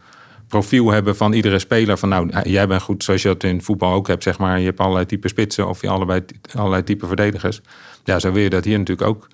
profiel 0.47 0.91
hebben 0.91 1.15
van 1.15 1.33
iedere 1.33 1.59
speler. 1.59 1.97
Van 1.97 2.09
nou, 2.09 2.49
jij 2.49 2.67
bent 2.67 2.81
goed 2.81 3.03
zoals 3.03 3.21
je 3.21 3.27
dat 3.27 3.43
in 3.43 3.61
voetbal 3.61 3.93
ook 3.93 4.07
hebt, 4.07 4.23
zeg 4.23 4.37
maar. 4.37 4.59
Je 4.59 4.65
hebt 4.65 4.79
allerlei 4.79 5.05
type 5.05 5.27
spitsen 5.27 5.67
of 5.67 5.81
je 5.81 5.89
allebei, 5.89 6.25
allerlei 6.55 6.83
type 6.83 7.07
verdedigers. 7.07 7.61
Ja, 8.03 8.19
zo 8.19 8.31
wil 8.31 8.43
je 8.43 8.49
dat 8.49 8.65
hier 8.65 8.77
natuurlijk 8.77 9.07
ook 9.07 9.27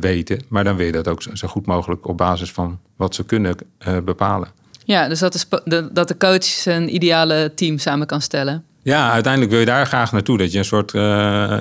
weten. 0.00 0.40
Maar 0.48 0.64
dan 0.64 0.76
wil 0.76 0.86
je 0.86 0.92
dat 0.92 1.08
ook 1.08 1.22
zo 1.32 1.48
goed 1.48 1.66
mogelijk 1.66 2.06
op 2.06 2.16
basis 2.16 2.52
van 2.52 2.80
wat 2.96 3.14
ze 3.14 3.24
kunnen 3.24 3.56
bepalen. 4.04 4.48
Ja, 4.88 5.08
dus 5.08 5.18
dat, 5.18 5.34
is 5.34 5.48
dat 5.92 6.08
de 6.08 6.16
coach 6.16 6.44
zijn 6.44 6.94
ideale 6.94 7.52
team 7.54 7.78
samen 7.78 8.06
kan 8.06 8.20
stellen. 8.20 8.64
Ja, 8.82 9.10
uiteindelijk 9.10 9.52
wil 9.52 9.60
je 9.60 9.66
daar 9.66 9.86
graag 9.86 10.12
naartoe. 10.12 10.38
Dat 10.38 10.52
je 10.52 10.58
een 10.58 10.64
soort, 10.64 10.92
uh, 10.92 11.02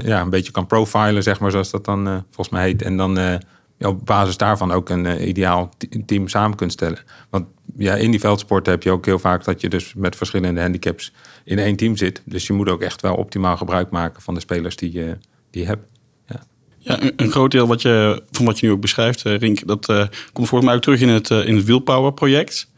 ja, 0.04 0.22
een 0.22 0.30
beetje 0.30 0.52
kan 0.52 0.68
profilen, 0.68 1.24
zeg 1.24 1.40
maar, 1.40 1.52
zoals 1.52 1.72
dat 1.72 1.86
dan 1.86 2.08
uh, 2.08 2.14
volgens 2.14 2.50
mij 2.50 2.64
heet. 2.64 2.82
En 2.82 2.98
dan 2.98 3.18
uh, 3.18 3.34
ja, 3.78 3.88
op 3.88 4.06
basis 4.06 4.38
daarvan 4.38 4.72
ook 4.72 4.90
een 4.90 5.28
ideaal 5.28 5.70
team 6.06 6.28
samen 6.28 6.58
kunt 6.58 6.72
stellen. 6.72 7.00
Want 7.30 7.46
ja, 7.78 7.96
in 7.96 8.12
die 8.12 8.20
veldsporten 8.20 8.74
heb 8.74 8.84
je 8.84 8.92
ook 8.92 9.06
heel 9.06 9.20
vaak 9.20 9.44
dat 9.44 9.62
je 9.62 9.70
dus 9.70 9.94
met 9.94 10.16
verschillende 10.16 10.62
handicaps 10.62 11.14
in 11.44 11.60
één 11.60 11.76
team 11.76 11.96
zit. 11.96 12.22
Dus 12.26 12.48
je 12.48 12.54
moet 12.54 12.70
ook 12.70 12.82
echt 12.82 13.02
wel 13.02 13.16
optimaal 13.16 13.58
gebruik 13.58 13.90
maken 13.90 14.22
van 14.22 14.34
de 14.34 14.40
spelers 14.40 14.76
die 14.76 14.92
je, 14.92 15.18
die 15.52 15.62
je 15.62 15.68
hebt. 15.68 15.92
Ja. 16.28 16.44
Ja, 16.78 17.02
een, 17.02 17.14
een, 17.16 17.32
groot 17.32 17.52
deel 17.52 17.68
wat 17.68 17.82
je, 17.82 18.24
van 18.32 18.46
wat 18.46 18.60
je 18.60 18.66
nu 18.66 18.72
ook 18.72 18.82
beschrijft, 18.82 19.22
Rink, 19.22 19.68
dat 19.68 19.86
komt 20.34 20.48
volgens 20.48 20.66
mij 20.66 20.76
ook 20.76 20.82
terug 20.82 21.02
in 21.02 21.10
het, 21.10 21.30
in 21.30 21.56
het 21.56 21.66
Willpower 21.66 22.14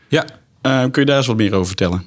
Ja. 0.10 0.26
kun 0.62 1.02
je 1.02 1.06
daar 1.06 1.18
eens 1.18 1.28
wat 1.28 1.38
meer 1.38 1.54
over 1.54 1.68
vertellen? 1.68 2.04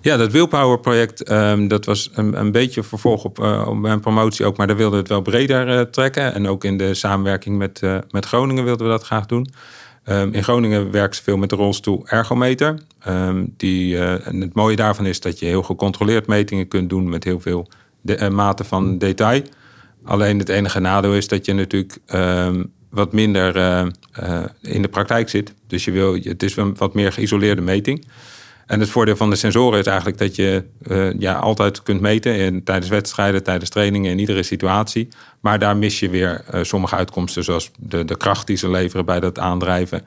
Ja, 0.00 0.16
dat 0.16 0.32
Willpower 0.32 0.80
project, 0.80 1.30
um, 1.30 1.68
dat 1.68 1.84
was 1.84 2.10
een, 2.14 2.40
een 2.40 2.52
beetje 2.52 2.82
vervolg 2.82 3.24
op, 3.24 3.38
uh, 3.38 3.66
op 3.68 3.76
mijn 3.76 4.00
promotie 4.00 4.44
ook. 4.44 4.56
Maar 4.56 4.66
daar 4.66 4.76
wilden 4.76 4.94
we 4.94 5.00
het 5.00 5.08
wel 5.08 5.22
breder 5.22 5.68
uh, 5.68 5.80
trekken. 5.80 6.34
En 6.34 6.48
ook 6.48 6.64
in 6.64 6.76
de 6.76 6.94
samenwerking 6.94 7.58
met, 7.58 7.80
uh, 7.84 7.98
met 8.10 8.26
Groningen 8.26 8.64
wilden 8.64 8.86
we 8.86 8.92
dat 8.92 9.02
graag 9.02 9.26
doen. 9.26 9.48
Ehm, 10.06 10.28
in 10.32 10.42
Groningen 10.42 10.90
werken 10.90 11.16
ze 11.16 11.22
veel 11.22 11.36
met 11.36 11.50
de 11.50 11.56
rolstoel 11.56 12.02
ergometer. 12.06 12.78
Ehm, 13.00 13.44
die, 13.56 13.98
eh, 13.98 14.26
en 14.26 14.40
het 14.40 14.54
mooie 14.54 14.76
daarvan 14.76 15.06
is 15.06 15.20
dat 15.20 15.38
je 15.38 15.46
heel 15.46 15.62
gecontroleerd 15.62 16.26
metingen 16.26 16.68
kunt 16.68 16.90
doen 16.90 17.08
met 17.08 17.24
heel 17.24 17.40
veel 17.40 17.68
de, 18.00 18.30
maten 18.30 18.64
van 18.64 18.98
detail. 18.98 19.42
Alleen 20.04 20.38
het 20.38 20.48
enige 20.48 20.80
nadeel 20.80 21.14
is 21.14 21.28
dat 21.28 21.46
je 21.46 21.52
natuurlijk 21.52 21.98
ehm, 22.06 22.64
wat 22.96 23.12
minder 23.12 23.56
uh, 23.56 23.86
in 24.60 24.82
de 24.82 24.88
praktijk 24.88 25.28
zit. 25.28 25.54
Dus 25.66 25.84
je 25.84 25.90
wil, 25.90 26.18
het 26.22 26.42
is 26.42 26.56
een 26.56 26.76
wat 26.76 26.94
meer 26.94 27.12
geïsoleerde 27.12 27.62
meting. 27.62 28.06
En 28.66 28.80
het 28.80 28.88
voordeel 28.88 29.16
van 29.16 29.30
de 29.30 29.36
sensoren 29.36 29.78
is 29.78 29.86
eigenlijk 29.86 30.18
dat 30.18 30.36
je 30.36 30.64
uh, 30.86 31.12
ja, 31.18 31.34
altijd 31.34 31.82
kunt 31.82 32.00
meten 32.00 32.36
in, 32.36 32.64
tijdens 32.64 32.88
wedstrijden, 32.88 33.42
tijdens 33.42 33.70
trainingen, 33.70 34.10
in 34.10 34.18
iedere 34.18 34.42
situatie. 34.42 35.08
Maar 35.40 35.58
daar 35.58 35.76
mis 35.76 36.00
je 36.00 36.08
weer 36.08 36.44
sommige 36.62 36.96
uitkomsten, 36.96 37.44
zoals 37.44 37.70
de, 37.78 38.04
de 38.04 38.16
kracht 38.16 38.46
die 38.46 38.56
ze 38.56 38.70
leveren 38.70 39.04
bij 39.04 39.20
dat 39.20 39.38
aandrijven. 39.38 40.02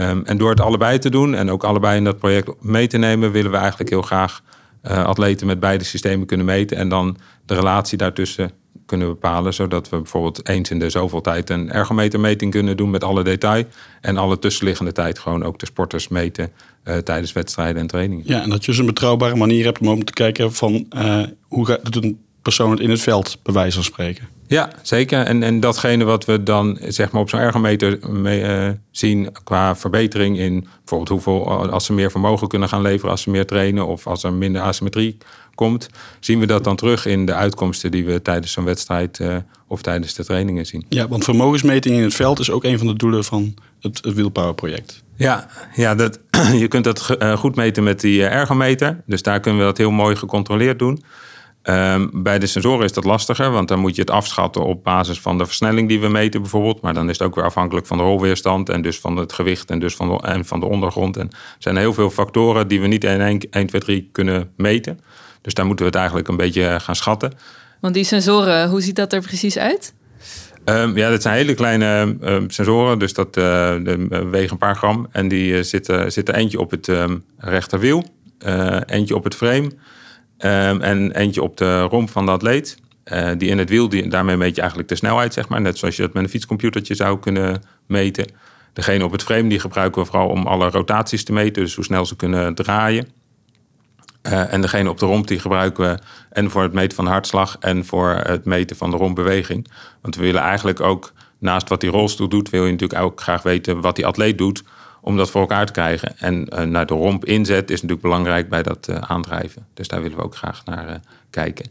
Um, 0.00 0.24
en 0.24 0.38
door 0.38 0.50
het 0.50 0.60
allebei 0.60 0.98
te 0.98 1.10
doen 1.10 1.34
en 1.34 1.50
ook 1.50 1.64
allebei 1.64 1.96
in 1.96 2.04
dat 2.04 2.18
project 2.18 2.50
mee 2.60 2.86
te 2.86 2.98
nemen, 2.98 3.32
willen 3.32 3.50
we 3.50 3.56
eigenlijk 3.56 3.90
heel 3.90 4.02
graag 4.02 4.42
atleten 4.82 5.46
met 5.46 5.60
beide 5.60 5.84
systemen 5.84 6.26
kunnen 6.26 6.46
meten. 6.46 6.76
En 6.76 6.88
dan 6.88 7.16
de 7.46 7.54
relatie 7.54 7.98
daartussen 7.98 8.50
kunnen 8.90 9.08
bepalen. 9.08 9.54
Zodat 9.54 9.88
we 9.88 9.96
bijvoorbeeld 9.96 10.48
eens 10.48 10.70
in 10.70 10.78
de 10.78 10.90
zoveel 10.90 11.20
tijd 11.20 11.50
een 11.50 11.70
ergometermeting 11.70 12.50
kunnen 12.50 12.76
doen 12.76 12.90
met 12.90 13.04
alle 13.04 13.24
detail. 13.24 13.64
En 14.00 14.16
alle 14.16 14.38
tussenliggende 14.38 14.92
tijd 14.92 15.18
gewoon 15.18 15.44
ook 15.44 15.58
de 15.58 15.66
sporters 15.66 16.08
meten 16.08 16.52
uh, 16.84 16.96
tijdens 16.96 17.32
wedstrijden 17.32 17.80
en 17.80 17.86
trainingen. 17.86 18.24
Ja, 18.26 18.42
en 18.42 18.50
dat 18.50 18.64
je 18.64 18.70
dus 18.70 18.80
een 18.80 18.86
betrouwbare 18.86 19.36
manier 19.36 19.64
hebt 19.64 19.80
om 19.80 20.04
te 20.04 20.12
kijken 20.12 20.52
van 20.52 20.86
uh, 20.96 21.22
hoe 21.48 21.66
gaat 21.66 21.80
het 21.82 21.96
een 21.96 22.18
persoon 22.42 22.70
het 22.70 22.80
in 22.80 22.90
het 22.90 23.00
veld, 23.00 23.38
bij 23.42 23.54
wijze 23.54 23.74
van 23.74 23.84
spreken. 23.84 24.28
Ja, 24.46 24.70
zeker. 24.82 25.18
En, 25.26 25.42
en 25.42 25.60
datgene 25.60 26.04
wat 26.04 26.24
we 26.24 26.42
dan 26.42 26.78
zeg 26.88 27.10
maar, 27.10 27.22
op 27.22 27.28
zo'n 27.28 27.40
ergometer 27.40 28.10
mee, 28.10 28.42
uh, 28.42 28.68
zien 28.90 29.32
qua 29.44 29.76
verbetering 29.76 30.38
in 30.38 30.68
bijvoorbeeld 30.78 31.08
hoeveel, 31.08 31.70
als 31.70 31.84
ze 31.84 31.92
meer 31.92 32.10
vermogen 32.10 32.48
kunnen 32.48 32.68
gaan 32.68 32.82
leveren 32.82 33.10
als 33.10 33.22
ze 33.22 33.30
meer 33.30 33.46
trainen 33.46 33.86
of 33.86 34.06
als 34.06 34.22
er 34.22 34.32
minder 34.32 34.62
asymmetrie 34.62 35.16
komt, 35.60 35.88
zien 36.20 36.38
we 36.38 36.46
dat 36.46 36.64
dan 36.64 36.76
terug 36.76 37.06
in 37.06 37.26
de 37.26 37.34
uitkomsten 37.34 37.90
die 37.90 38.04
we 38.04 38.22
tijdens 38.22 38.52
zo'n 38.52 38.64
wedstrijd 38.64 39.18
uh, 39.18 39.36
of 39.66 39.82
tijdens 39.82 40.14
de 40.14 40.24
trainingen 40.24 40.66
zien. 40.66 40.84
Ja, 40.88 41.08
want 41.08 41.24
vermogensmeting 41.24 41.96
in 41.96 42.02
het 42.02 42.14
veld 42.14 42.38
is 42.38 42.50
ook 42.50 42.64
een 42.64 42.78
van 42.78 42.86
de 42.86 42.96
doelen 42.96 43.24
van 43.24 43.54
het, 43.80 44.04
het 44.04 44.14
Wheelpower 44.14 44.54
project. 44.54 45.02
Ja, 45.16 45.48
ja 45.74 45.94
dat, 45.94 46.20
je 46.62 46.68
kunt 46.68 46.84
dat 46.84 47.16
uh, 47.18 47.36
goed 47.36 47.56
meten 47.56 47.82
met 47.82 48.00
die 48.00 48.26
ergometer. 48.26 49.02
Dus 49.06 49.22
daar 49.22 49.40
kunnen 49.40 49.60
we 49.60 49.66
dat 49.66 49.78
heel 49.78 49.90
mooi 49.90 50.16
gecontroleerd 50.16 50.78
doen. 50.78 51.02
Um, 51.62 52.10
bij 52.22 52.38
de 52.38 52.46
sensoren 52.46 52.84
is 52.84 52.92
dat 52.92 53.04
lastiger, 53.04 53.50
want 53.50 53.68
dan 53.68 53.78
moet 53.78 53.94
je 53.94 54.00
het 54.00 54.10
afschatten 54.10 54.64
op 54.64 54.84
basis 54.84 55.20
van 55.20 55.38
de 55.38 55.46
versnelling 55.46 55.88
die 55.88 56.00
we 56.00 56.08
meten 56.08 56.40
bijvoorbeeld. 56.40 56.80
Maar 56.80 56.94
dan 56.94 57.08
is 57.08 57.18
het 57.18 57.26
ook 57.26 57.34
weer 57.34 57.44
afhankelijk 57.44 57.86
van 57.86 57.96
de 57.96 58.02
rolweerstand 58.02 58.68
en 58.68 58.82
dus 58.82 58.98
van 58.98 59.16
het 59.16 59.32
gewicht 59.32 59.70
en 59.70 59.78
dus 59.78 59.94
van 59.94 60.08
de, 60.08 60.22
en 60.22 60.44
van 60.44 60.60
de 60.60 60.66
ondergrond. 60.66 61.16
En 61.16 61.28
er 61.30 61.36
zijn 61.58 61.76
heel 61.76 61.94
veel 61.94 62.10
factoren 62.10 62.68
die 62.68 62.80
we 62.80 62.86
niet 62.86 63.04
in 63.04 63.20
1, 63.20 63.40
1, 63.50 63.66
2, 63.66 63.80
3 63.80 64.08
kunnen 64.12 64.52
meten. 64.56 65.00
Dus 65.42 65.54
daar 65.54 65.66
moeten 65.66 65.84
we 65.84 65.90
het 65.90 66.00
eigenlijk 66.00 66.28
een 66.28 66.36
beetje 66.36 66.80
gaan 66.80 66.96
schatten. 66.96 67.32
Want 67.80 67.94
die 67.94 68.04
sensoren, 68.04 68.68
hoe 68.68 68.80
ziet 68.80 68.96
dat 68.96 69.12
er 69.12 69.20
precies 69.20 69.58
uit? 69.58 69.94
Um, 70.64 70.96
ja, 70.96 71.10
dat 71.10 71.22
zijn 71.22 71.34
hele 71.34 71.54
kleine 71.54 72.16
um, 72.22 72.50
sensoren, 72.50 72.98
dus 72.98 73.12
dat 73.12 73.26
uh, 73.26 73.34
de, 73.34 74.06
uh, 74.10 74.30
wegen 74.30 74.50
een 74.50 74.58
paar 74.58 74.76
gram. 74.76 75.08
En 75.12 75.28
die 75.28 75.52
uh, 75.52 75.62
zitten, 75.62 76.12
zitten 76.12 76.34
eentje 76.34 76.60
op 76.60 76.70
het 76.70 76.88
um, 76.88 77.24
rechterwiel, 77.38 78.04
eentje 78.86 79.14
op 79.14 79.24
het 79.24 79.34
frame 79.34 79.70
en 80.36 81.12
eentje 81.12 81.42
op 81.42 81.56
de 81.56 81.80
romp 81.80 82.10
van 82.10 82.26
de 82.26 82.32
atleet. 82.32 82.76
Die 83.36 83.48
in 83.48 83.58
het 83.58 83.68
wiel, 83.68 83.88
die, 83.88 84.08
daarmee 84.08 84.36
meet 84.36 84.54
je 84.54 84.60
eigenlijk 84.60 84.90
de 84.90 84.96
snelheid, 84.96 85.32
zeg 85.32 85.48
maar. 85.48 85.60
Net 85.60 85.78
zoals 85.78 85.96
je 85.96 86.02
dat 86.02 86.12
met 86.12 86.22
een 86.22 86.28
fietscomputertje 86.28 86.94
zou 86.94 87.18
kunnen 87.18 87.62
meten. 87.86 88.26
Degene 88.72 89.04
op 89.04 89.12
het 89.12 89.22
frame, 89.22 89.48
die 89.48 89.60
gebruiken 89.60 90.02
we 90.02 90.08
vooral 90.08 90.28
om 90.28 90.46
alle 90.46 90.70
rotaties 90.70 91.24
te 91.24 91.32
meten. 91.32 91.62
Dus 91.62 91.74
hoe 91.74 91.84
snel 91.84 92.06
ze 92.06 92.16
kunnen 92.16 92.54
draaien. 92.54 93.08
Uh, 94.22 94.52
en 94.52 94.60
degene 94.60 94.90
op 94.90 94.98
de 94.98 95.06
romp, 95.06 95.26
die 95.26 95.38
gebruiken 95.38 95.84
we 95.84 95.98
en 96.30 96.50
voor 96.50 96.62
het 96.62 96.72
meten 96.72 96.96
van 96.96 97.06
hartslag... 97.06 97.56
en 97.60 97.84
voor 97.84 98.08
het 98.08 98.44
meten 98.44 98.76
van 98.76 98.90
de 98.90 98.96
rompbeweging. 98.96 99.66
Want 100.00 100.16
we 100.16 100.22
willen 100.22 100.42
eigenlijk 100.42 100.80
ook, 100.80 101.12
naast 101.38 101.68
wat 101.68 101.80
die 101.80 101.90
rolstoel 101.90 102.28
doet... 102.28 102.50
wil 102.50 102.64
je 102.64 102.70
natuurlijk 102.72 103.00
ook 103.00 103.20
graag 103.20 103.42
weten 103.42 103.80
wat 103.80 103.96
die 103.96 104.06
atleet 104.06 104.38
doet 104.38 104.62
om 105.00 105.16
dat 105.16 105.30
voor 105.30 105.40
elkaar 105.40 105.66
te 105.66 105.72
krijgen. 105.72 106.18
En 106.18 106.46
uh, 106.52 106.62
naar 106.62 106.86
de 106.86 106.94
romp 106.94 107.24
inzet 107.24 107.70
is 107.70 107.82
natuurlijk 107.82 108.02
belangrijk 108.02 108.48
bij 108.48 108.62
dat 108.62 108.88
uh, 108.90 108.96
aandrijven. 108.96 109.66
Dus 109.74 109.88
daar 109.88 110.02
willen 110.02 110.16
we 110.16 110.24
ook 110.24 110.36
graag 110.36 110.64
naar 110.64 111.00
kijken. 111.30 111.70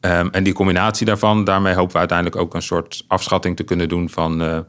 Um, 0.00 0.30
en 0.30 0.44
die 0.44 0.52
combinatie 0.52 1.06
daarvan, 1.06 1.44
daarmee 1.44 1.74
hopen 1.74 1.92
we 1.92 1.98
uiteindelijk 1.98 2.36
ook 2.40 2.54
een 2.54 2.62
soort 2.62 3.04
afschatting 3.08 3.56
te 3.56 3.62
kunnen 3.62 3.88
doen 3.88 4.10
van, 4.10 4.64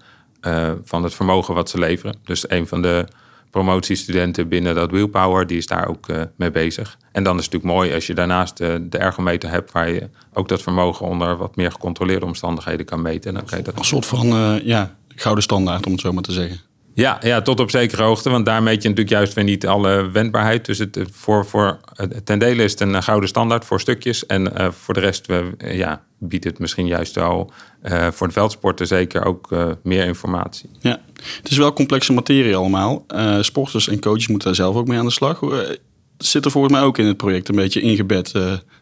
van 0.83 1.03
het 1.03 1.13
vermogen 1.13 1.53
wat 1.53 1.69
ze 1.69 1.79
leveren. 1.79 2.15
Dus 2.23 2.49
een 2.49 2.67
van 2.67 2.81
de 2.81 3.05
promotiestudenten 3.49 4.47
binnen 4.47 4.75
dat 4.75 4.91
Wheelpower, 4.91 5.47
die 5.47 5.57
is 5.57 5.67
daar 5.67 5.87
ook 5.87 6.07
mee 6.35 6.51
bezig. 6.51 6.97
En 7.11 7.23
dan 7.23 7.37
is 7.37 7.43
het 7.43 7.53
natuurlijk 7.53 7.79
mooi 7.79 7.93
als 7.93 8.07
je 8.07 8.13
daarnaast 8.13 8.57
de 8.57 8.97
ergometer 8.97 9.49
hebt, 9.49 9.71
waar 9.71 9.89
je 9.89 10.09
ook 10.33 10.47
dat 10.47 10.61
vermogen 10.61 11.05
onder 11.05 11.37
wat 11.37 11.55
meer 11.55 11.71
gecontroleerde 11.71 12.25
omstandigheden 12.25 12.85
kan 12.85 13.01
meten. 13.01 13.33
Dan 13.33 13.45
kan 13.45 13.57
je 13.57 13.63
dat 13.63 13.77
een 13.77 13.85
soort 13.85 14.05
van 14.05 14.27
ja, 14.63 14.95
gouden 15.15 15.43
standaard, 15.43 15.85
om 15.85 15.91
het 15.91 16.01
zo 16.01 16.13
maar 16.13 16.23
te 16.23 16.31
zeggen. 16.31 16.59
Ja, 16.93 17.17
ja, 17.21 17.41
tot 17.41 17.59
op 17.59 17.69
zekere 17.69 18.03
hoogte. 18.03 18.29
Want 18.29 18.45
daar 18.45 18.63
meet 18.63 18.81
je 18.83 18.89
natuurlijk 18.89 19.15
juist 19.15 19.33
weer 19.33 19.43
niet 19.43 19.67
alle 19.67 20.09
wendbaarheid. 20.11 20.65
Dus 20.65 20.77
het, 20.77 20.99
voor, 21.11 21.45
voor, 21.45 21.79
ten 22.23 22.39
dele 22.39 22.63
is 22.63 22.71
het 22.71 22.81
een 22.81 23.03
gouden 23.03 23.29
standaard 23.29 23.65
voor 23.65 23.79
stukjes. 23.79 24.25
En 24.25 24.73
voor 24.73 24.93
de 24.93 24.99
rest 24.99 25.27
ja, 25.57 26.03
biedt 26.19 26.43
het 26.43 26.59
misschien 26.59 26.87
juist 26.87 27.15
wel 27.15 27.51
uh, 27.83 28.07
voor 28.11 28.27
de 28.27 28.33
veldsporten 28.33 28.87
zeker 28.87 29.25
ook 29.25 29.51
uh, 29.51 29.71
meer 29.83 30.05
informatie. 30.05 30.69
Ja, 30.79 31.01
het 31.37 31.49
is 31.49 31.57
wel 31.57 31.73
complexe 31.73 32.13
materie 32.13 32.55
allemaal. 32.55 33.05
sporters 33.41 33.87
en 33.87 33.99
coaches 33.99 34.27
moeten 34.27 34.47
daar 34.47 34.57
zelf 34.57 34.75
ook 34.75 34.87
mee 34.87 34.99
aan 34.99 35.05
de 35.05 35.11
slag. 35.11 35.39
zit 36.17 36.45
er 36.45 36.51
volgens 36.51 36.73
mij 36.73 36.81
ook 36.81 36.97
in 36.97 37.05
het 37.05 37.17
project 37.17 37.49
een 37.49 37.55
beetje 37.55 37.81
ingebed 37.81 38.33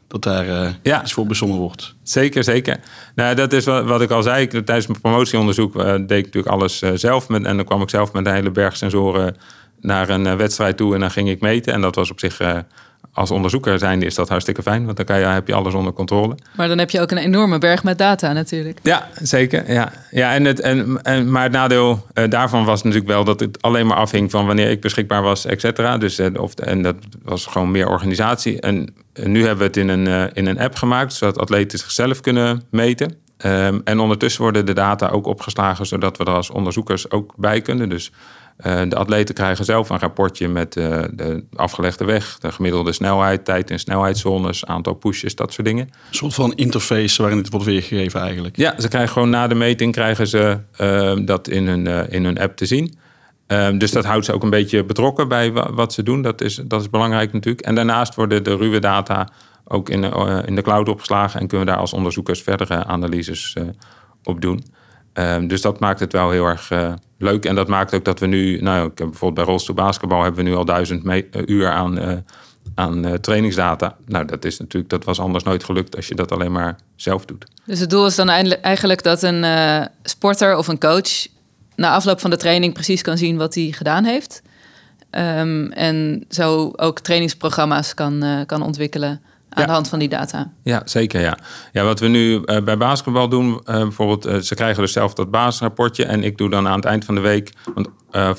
dat 0.08 0.24
daar 0.24 0.77
ja. 0.84 1.01
iets 1.01 1.13
voor 1.13 1.25
bezonnen 1.25 1.58
wordt. 1.58 1.96
Zeker, 2.04 2.44
zeker. 2.44 2.80
Nou, 3.15 3.36
dat 3.36 3.54
is 3.54 3.65
wat, 3.65 3.86
wat 3.86 4.01
ik 4.01 4.12
al 4.12 4.24
zei. 4.24 4.48
Tijdens 4.48 4.88
mijn 4.88 5.01
promotieonderzoek 5.01 5.74
deed 5.84 6.12
ik 6.12 6.25
natuurlijk 6.25 6.48
alles 6.48 6.80
zelf. 6.94 7.30
Met, 7.30 7.44
en 7.44 7.56
dan 7.56 7.65
kwam 7.65 7.82
ik 7.82 7.89
zelf 7.89 8.13
met 8.13 8.25
een 8.25 8.34
hele 8.34 8.51
berg 8.51 8.77
sensoren 8.77 9.36
naar 9.82 10.10
een 10.10 10.38
wedstrijd 10.38 10.77
toe 10.77 10.94
en 10.94 11.00
dan 11.00 11.12
ging 11.12 11.30
ik 11.30 11.42
meten. 11.42 11.74
En 11.74 11.82
dat 11.82 11.96
was 11.96 12.12
op 12.12 12.20
zich 12.20 12.42
als 13.14 13.32
onderzoeker 13.32 13.80
zijnde 13.80 14.06
is 14.06 14.16
dat 14.16 14.30
hartstikke 14.30 14.62
fijn, 14.62 14.86
want 14.86 14.98
dan 14.98 15.06
kan 15.06 15.20
je, 15.20 15.26
heb 15.26 15.48
je 15.48 15.54
alles 15.54 15.74
onder 15.74 15.94
controle. 15.94 16.38
Maar 16.56 16.68
dan 16.68 16.78
heb 16.78 16.90
je 16.90 17.02
ook 17.02 17.12
een 17.12 17.18
enorme 17.18 17.58
berg 17.58 17.84
met 17.84 17.98
data 17.98 18.34
natuurlijk. 18.34 18.80
Ja, 18.84 19.10
zeker. 19.22 19.72
Ja. 19.72 19.92
Ja, 20.12 20.34
en 20.34 20.46
het, 20.46 20.60
en, 20.60 21.02
en, 21.02 21.32
maar 21.32 21.44
het 21.44 21.52
nadeel 21.52 22.06
uh, 22.14 22.30
daarvan 22.30 22.66
was 22.66 22.84
natuurlijk 22.84 23.12
wel 23.12 23.24
dat 23.24 23.40
het 23.40 23.62
alleen 23.62 23.88
maar 23.88 23.98
afhing 23.98 24.32
van 24.32 24.46
wanneer 24.46 24.70
ik 24.70 24.82
beschikbaar 24.82 25.22
was, 25.22 25.46
et 25.46 25.62
cetera. 25.62 25.98
Dus, 25.98 26.20
uh, 26.20 26.28
of, 26.42 26.54
en 26.54 26.82
dat 26.82 26.96
was 27.24 27.46
gewoon 27.46 27.72
meer 27.72 27.90
organisatie. 27.90 28.62
En 28.62 28.96
nu 29.24 29.40
hebben 29.40 29.58
we 29.58 29.64
het 29.64 29.78
in 29.78 29.90
een, 29.90 30.06
uh, 30.06 30.24
in 30.34 30.46
een 30.46 30.60
app 30.60 30.76
gemaakt, 30.76 31.14
zodat 31.14 31.40
atleten 31.40 31.80
zichzelf 31.80 32.22
kunnen 32.22 32.64
meten. 32.70 33.24
Um, 33.46 33.82
en 33.84 34.00
ondertussen 34.00 34.42
worden 34.42 34.66
de 34.66 34.74
data 34.74 35.08
ook 35.08 35.26
opgeslagen, 35.26 35.86
zodat 35.86 36.18
we 36.18 36.24
er 36.24 36.34
als 36.34 36.50
onderzoekers 36.50 37.12
ook 37.12 37.34
bij 37.38 37.62
kunnen. 37.62 37.90
Dus 37.90 38.12
de 38.58 38.96
atleten 38.96 39.36
krijgen 39.36 39.66
zelf 39.66 39.90
een 39.90 40.00
rapportje 40.00 40.48
met 40.48 40.76
uh, 40.76 41.04
de 41.12 41.44
afgelegde 41.56 42.06
weg, 42.06 42.38
de 42.38 42.52
gemiddelde 42.52 42.92
snelheid, 42.92 43.46
tijd 43.46 43.70
in 43.70 43.80
snelheidszones, 43.80 44.66
aantal 44.66 44.94
pushes, 44.94 45.36
dat 45.36 45.54
soort 45.54 45.68
dingen. 45.68 45.86
Een 45.86 46.16
soort 46.16 46.34
van 46.34 46.54
interface 46.54 47.22
waarin 47.22 47.40
het 47.40 47.50
wordt 47.50 47.66
weergegeven 47.66 48.22
eigenlijk. 48.22 48.58
Ja, 48.58 48.80
ze 48.80 48.88
krijgen 48.88 49.12
gewoon 49.12 49.30
na 49.30 49.48
de 49.48 49.56
meting 49.56 49.92
krijgen 49.92 50.28
ze 50.28 50.58
uh, 50.82 51.26
dat 51.26 51.48
in 51.48 51.68
hun, 51.68 52.10
in 52.10 52.26
hun 52.26 52.40
app 52.40 52.58
te 52.58 52.66
zien. 52.66 52.98
Um, 53.48 53.78
dus 53.78 53.92
dat 53.92 54.06
houdt 54.06 54.26
ze 54.26 54.34
ook 54.34 54.44
een 54.44 54.50
beetje 54.50 54.84
betrokken 54.84 55.28
bij 55.28 55.52
wat 55.52 55.94
ze 55.94 56.04
doen. 56.04 56.22
Dat 56.22 56.42
is, 56.42 56.62
dat 56.66 56.82
is 56.82 56.90
belangrijk 56.90 57.34
natuurlijk. 57.34 57.66
En 57.66 57.76
daarnaast 57.76 58.16
worden 58.16 58.44
de 58.44 58.56
ruwe 58.56 58.80
data 58.80 59.28
ook 59.64 59.90
in, 59.90 60.04
in 60.46 60.56
de 60.56 60.62
cloud 60.62 60.90
opgeslagen 60.90 61.40
en 61.40 61.48
kunnen 61.48 61.66
we 61.66 61.72
daar 61.72 61.82
als 61.82 61.94
onderzoekers 61.94 62.42
verdere 62.42 62.86
analyses 62.86 63.56
op 64.24 64.42
doen. 64.42 64.64
Um, 65.20 65.48
dus 65.48 65.62
dat 65.62 65.80
maakt 65.80 66.00
het 66.00 66.12
wel 66.12 66.32
heel 66.32 66.46
erg 66.46 66.72
uh, 66.72 66.94
leuk. 67.18 67.46
En 67.46 67.56
dat 67.56 67.68
maakt 67.68 67.94
ook 67.94 68.06
dat 68.06 68.20
we 68.20 68.26
nu, 68.26 68.62
nou, 68.62 68.92
ik 68.92 68.98
heb 68.98 69.10
bijvoorbeeld 69.10 69.34
bij 69.34 69.44
rolstoel 69.44 69.76
basketbal 69.76 70.24
hebben 70.24 70.44
we 70.44 70.50
nu 70.50 70.56
al 70.56 70.66
duizend 70.66 71.24
uur 71.46 71.70
aan, 71.70 72.02
uh, 72.02 72.14
aan 72.76 73.20
trainingsdata. 73.22 73.96
Nou, 74.06 74.26
dat 74.26 74.46
is 74.46 74.60
natuurlijk, 74.60 74.90
dat 74.90 75.04
was 75.04 75.20
anders 75.20 75.44
nooit 75.44 75.64
gelukt 75.64 75.96
als 75.96 76.08
je 76.08 76.16
dat 76.16 76.32
alleen 76.32 76.52
maar 76.52 76.76
zelf 76.96 77.26
doet. 77.26 77.46
Dus 77.66 77.80
het 77.80 77.90
doel 77.90 78.06
is 78.06 78.16
dan 78.16 78.30
eigenlijk 78.30 79.04
dat 79.04 79.22
een 79.22 79.46
sporter 80.04 80.58
of 80.58 80.68
een 80.68 80.80
coach 80.80 81.28
na 81.76 81.92
afloop 81.92 82.20
van 82.20 82.30
de 82.30 82.38
training 82.38 82.74
precies 82.74 83.02
kan 83.02 83.18
zien 83.18 83.38
wat 83.38 83.56
hij 83.56 83.72
gedaan 83.72 84.04
heeft. 84.04 84.42
Um, 85.12 85.72
en 85.72 86.26
zo 86.30 86.72
ook 86.76 87.00
trainingsprogramma's 87.00 87.94
kan, 87.94 88.44
kan 88.46 88.62
ontwikkelen 88.62 89.22
aan 89.56 89.62
ja. 89.62 89.66
de 89.66 89.72
hand 89.72 89.90
van 89.90 90.00
die 90.00 90.10
data. 90.10 90.52
Ja, 90.64 90.82
zeker. 90.86 91.22
Ja, 91.22 91.38
ja 91.72 91.84
wat 91.84 92.00
we 92.00 92.08
nu 92.08 92.42
uh, 92.46 92.62
bij 92.64 92.78
basketbal 92.78 93.30
doen, 93.30 93.48
uh, 93.48 93.62
bijvoorbeeld, 93.66 94.28
uh, 94.28 94.36
ze 94.36 94.56
krijgen 94.56 94.82
dus 94.82 94.92
zelf 94.92 95.14
dat 95.14 95.32
basisrapportje. 95.32 96.06
En 96.06 96.24
ik 96.24 96.38
doe 96.38 96.50
dan 96.50 96.68
aan 96.68 96.76
het 96.76 96.86
eind 96.86 97.06
van 97.06 97.16
de 97.16 97.22
week, 97.22 97.54
want 97.74 97.90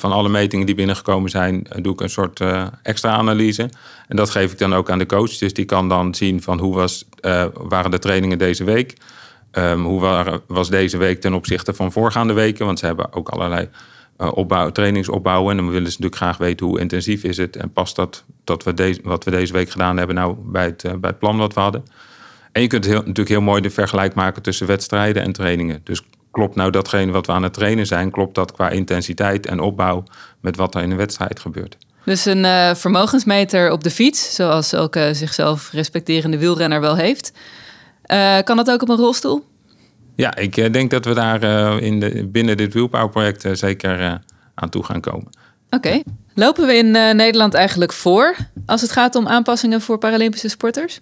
van 0.00 0.12
alle 0.12 0.28
metingen 0.28 0.66
die 0.66 0.74
binnengekomen 0.74 1.30
zijn, 1.30 1.66
doe 1.80 1.92
ik 1.92 2.00
een 2.00 2.10
soort 2.10 2.40
extra 2.82 3.10
analyse. 3.10 3.70
En 4.08 4.16
dat 4.16 4.30
geef 4.30 4.52
ik 4.52 4.58
dan 4.58 4.74
ook 4.74 4.90
aan 4.90 4.98
de 4.98 5.06
coach. 5.06 5.38
Dus 5.38 5.54
die 5.54 5.64
kan 5.64 5.88
dan 5.88 6.14
zien 6.14 6.42
van 6.42 6.58
hoe 6.58 6.74
was, 6.74 7.08
waren 7.52 7.90
de 7.90 7.98
trainingen 7.98 8.38
deze 8.38 8.64
week. 8.64 8.96
Um, 9.52 9.84
hoe 9.84 10.00
waren, 10.00 10.40
was 10.46 10.70
deze 10.70 10.96
week 10.96 11.20
ten 11.20 11.34
opzichte 11.34 11.74
van 11.74 11.92
voorgaande 11.92 12.32
weken? 12.32 12.66
Want 12.66 12.78
ze 12.78 12.86
hebben 12.86 13.12
ook 13.12 13.28
allerlei 13.28 13.68
opbouw, 14.16 14.70
trainings 14.70 15.08
opbouwen. 15.08 15.50
En 15.50 15.56
dan 15.56 15.66
willen 15.66 15.92
ze 15.92 15.98
natuurlijk 15.98 16.16
graag 16.16 16.36
weten 16.36 16.66
hoe 16.66 16.80
intensief 16.80 17.24
is 17.24 17.36
het. 17.36 17.56
En 17.56 17.72
past 17.72 17.96
dat, 17.96 18.24
dat 18.44 18.64
we 18.64 18.74
deze, 18.74 19.00
wat 19.02 19.24
we 19.24 19.30
deze 19.30 19.52
week 19.52 19.70
gedaan 19.70 19.96
hebben 19.96 20.16
nou 20.16 20.36
bij 20.38 20.64
het, 20.64 20.82
bij 20.82 21.10
het 21.10 21.18
plan 21.18 21.36
wat 21.36 21.54
we 21.54 21.60
hadden. 21.60 21.84
En 22.52 22.62
je 22.62 22.68
kunt 22.68 22.84
heel, 22.84 22.98
natuurlijk 22.98 23.28
heel 23.28 23.40
mooi 23.40 23.60
de 23.60 23.70
vergelijk 23.70 24.14
maken 24.14 24.42
tussen 24.42 24.66
wedstrijden 24.66 25.22
en 25.22 25.32
trainingen. 25.32 25.80
Dus 25.84 26.02
klopt 26.30 26.54
nou 26.54 26.70
datgene 26.70 27.12
wat 27.12 27.26
we 27.26 27.32
aan 27.32 27.42
het 27.42 27.52
trainen 27.52 27.86
zijn, 27.86 28.10
klopt 28.10 28.34
dat 28.34 28.52
qua 28.52 28.68
intensiteit 28.70 29.46
en 29.46 29.60
opbouw 29.60 30.04
met 30.40 30.56
wat 30.56 30.74
er 30.74 30.82
in 30.82 30.90
een 30.90 30.96
wedstrijd 30.96 31.40
gebeurt. 31.40 31.76
Dus 32.04 32.24
een 32.24 32.44
uh, 32.44 32.74
vermogensmeter 32.74 33.72
op 33.72 33.84
de 33.84 33.90
fiets, 33.90 34.34
zoals 34.34 34.72
elke 34.72 35.10
zichzelf 35.12 35.70
respecterende 35.72 36.38
wielrenner 36.38 36.80
wel 36.80 36.96
heeft. 36.96 37.32
Kan 38.44 38.56
dat 38.56 38.70
ook 38.70 38.82
op 38.82 38.88
een 38.88 38.96
rolstoel? 38.96 39.44
Ja, 40.16 40.36
ik 40.36 40.56
uh, 40.56 40.72
denk 40.72 40.90
dat 40.90 41.04
we 41.04 41.14
daar 41.14 41.42
in 41.82 42.00
de, 42.00 42.28
binnen 42.28 42.56
dit 42.56 42.74
wielbouwproject 42.74 43.48
zeker 43.52 44.20
aan 44.54 44.68
toe 44.68 44.84
gaan 44.84 45.00
komen. 45.00 45.28
Oké. 45.70 46.02
Lopen 46.34 46.66
we 46.66 46.74
in 46.74 46.90
Nederland 46.90 47.54
eigenlijk 47.54 47.92
voor 47.92 48.36
als 48.66 48.80
het 48.80 48.92
gaat 48.92 49.14
om 49.14 49.28
aanpassingen 49.28 49.80
voor 49.80 49.98
Paralympische 49.98 50.48
sporters? 50.48 51.00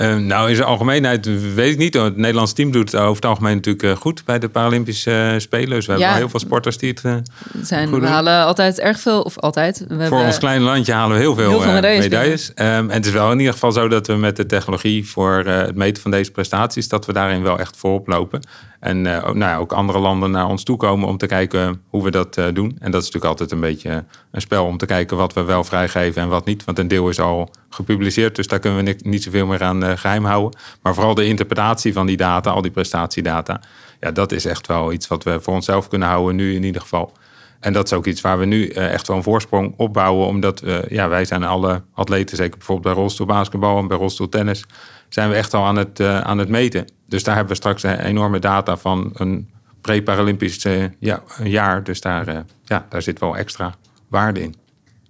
Uh, 0.00 0.16
nou, 0.16 0.48
in 0.48 0.54
zijn 0.54 0.68
algemeenheid 0.68 1.54
weet 1.54 1.72
ik 1.72 1.78
niet. 1.78 1.94
Het 1.94 2.16
Nederlands 2.16 2.52
team 2.52 2.70
doet 2.70 2.96
over 2.96 3.14
het 3.14 3.24
algemeen 3.24 3.54
natuurlijk 3.54 3.84
uh, 3.84 3.96
goed 3.96 4.24
bij 4.24 4.38
de 4.38 4.48
Paralympische 4.48 5.30
uh, 5.32 5.38
Spelen. 5.38 5.68
Dus 5.68 5.86
we 5.86 5.92
ja. 5.92 5.98
hebben 5.98 6.16
heel 6.16 6.28
veel 6.28 6.40
sporters 6.40 6.78
die 6.78 6.88
het 6.88 7.22
zijn. 7.62 8.00
we 8.00 8.06
halen 8.06 8.44
altijd 8.44 8.78
erg 8.78 9.00
veel, 9.00 9.22
of 9.22 9.38
altijd. 9.38 9.84
We 9.88 10.06
Voor 10.06 10.20
ons 10.20 10.38
kleine 10.38 10.64
landje 10.64 10.92
halen 10.92 11.16
we 11.16 11.22
heel 11.22 11.34
veel, 11.34 11.48
heel 11.48 11.60
veel 11.60 11.72
medailles. 11.72 12.02
medailles. 12.04 12.48
Um, 12.48 12.56
en 12.64 12.90
het 12.90 13.06
is 13.06 13.12
wel 13.12 13.32
in 13.32 13.38
ieder 13.38 13.52
geval 13.52 13.72
zo 13.72 13.88
dat 13.88 14.06
we 14.06 14.14
met 14.14 14.36
de 14.36 14.46
technologie 14.46 15.08
voor 15.08 15.44
het 15.46 15.74
meten 15.74 16.02
van 16.02 16.10
deze 16.10 16.30
prestaties, 16.30 16.88
dat 16.88 17.06
we 17.06 17.12
daarin 17.12 17.42
wel 17.42 17.58
echt 17.58 17.76
voorop 17.76 18.06
lopen. 18.06 18.40
En 18.80 18.96
uh, 18.96 19.22
nou 19.22 19.38
ja, 19.38 19.56
ook 19.56 19.72
andere 19.72 19.98
landen 19.98 20.30
naar 20.30 20.46
ons 20.46 20.62
toe 20.62 20.76
komen 20.76 21.08
om 21.08 21.16
te 21.16 21.26
kijken 21.26 21.82
hoe 21.88 22.04
we 22.04 22.10
dat 22.10 22.36
uh, 22.36 22.44
doen. 22.52 22.76
En 22.78 22.90
dat 22.90 23.02
is 23.02 23.06
natuurlijk 23.06 23.24
altijd 23.24 23.50
een 23.52 23.60
beetje 23.60 24.04
een 24.30 24.40
spel 24.40 24.64
om 24.64 24.76
te 24.76 24.86
kijken 24.86 25.16
wat 25.16 25.32
we 25.32 25.42
wel 25.42 25.64
vrijgeven 25.64 26.22
en 26.22 26.28
wat 26.28 26.44
niet. 26.44 26.64
Want 26.64 26.78
een 26.78 26.88
deel 26.88 27.08
is 27.08 27.20
al 27.20 27.50
gepubliceerd, 27.68 28.36
dus 28.36 28.46
daar 28.46 28.58
kunnen 28.58 28.78
we 28.78 28.84
niet, 28.84 29.04
niet 29.04 29.22
zoveel 29.22 29.46
meer 29.46 29.62
aan 29.62 29.98
geheim 29.98 30.24
houden. 30.24 30.60
Maar 30.82 30.94
vooral 30.94 31.14
de 31.14 31.26
interpretatie 31.26 31.92
van 31.92 32.06
die 32.06 32.16
data, 32.16 32.50
al 32.50 32.62
die 32.62 32.70
prestatiedata, 32.70 33.60
ja, 34.00 34.10
dat 34.10 34.32
is 34.32 34.44
echt 34.44 34.66
wel 34.66 34.92
iets 34.92 35.08
wat 35.08 35.24
we 35.24 35.40
voor 35.40 35.54
onszelf 35.54 35.88
kunnen 35.88 36.08
houden 36.08 36.36
nu 36.36 36.54
in 36.54 36.64
ieder 36.64 36.80
geval. 36.80 37.12
En 37.60 37.72
dat 37.72 37.84
is 37.84 37.92
ook 37.92 38.06
iets 38.06 38.20
waar 38.20 38.38
we 38.38 38.44
nu 38.44 38.68
echt 38.68 39.06
wel 39.06 39.16
een 39.16 39.22
voorsprong 39.22 39.74
opbouwen. 39.76 40.26
Omdat 40.26 40.62
ja, 40.88 41.08
wij 41.08 41.24
zijn 41.24 41.44
alle 41.44 41.82
atleten, 41.94 42.36
zeker 42.36 42.56
bijvoorbeeld 42.56 42.94
bij 42.94 43.02
rolstoelbasketbal 43.02 43.78
en 43.78 43.88
bij 43.88 43.96
rolstoeltennis, 43.96 44.64
zijn 45.08 45.28
we 45.28 45.34
echt 45.34 45.54
al 45.54 45.64
aan 45.64 45.76
het, 45.76 46.00
aan 46.00 46.38
het 46.38 46.48
meten. 46.48 46.84
Dus 47.06 47.22
daar 47.22 47.34
hebben 47.34 47.52
we 47.52 47.58
straks 47.58 47.82
een 47.82 47.98
enorme 47.98 48.38
data 48.38 48.76
van 48.76 49.10
een 49.14 49.50
pre-Paralympisch 49.80 50.66
ja, 50.98 51.22
jaar. 51.42 51.84
Dus 51.84 52.00
daar, 52.00 52.28
uh, 52.28 52.38
ja, 52.64 52.86
daar 52.88 53.02
zit 53.02 53.18
wel 53.18 53.36
extra 53.36 53.74
waarde 54.08 54.42
in. 54.42 54.54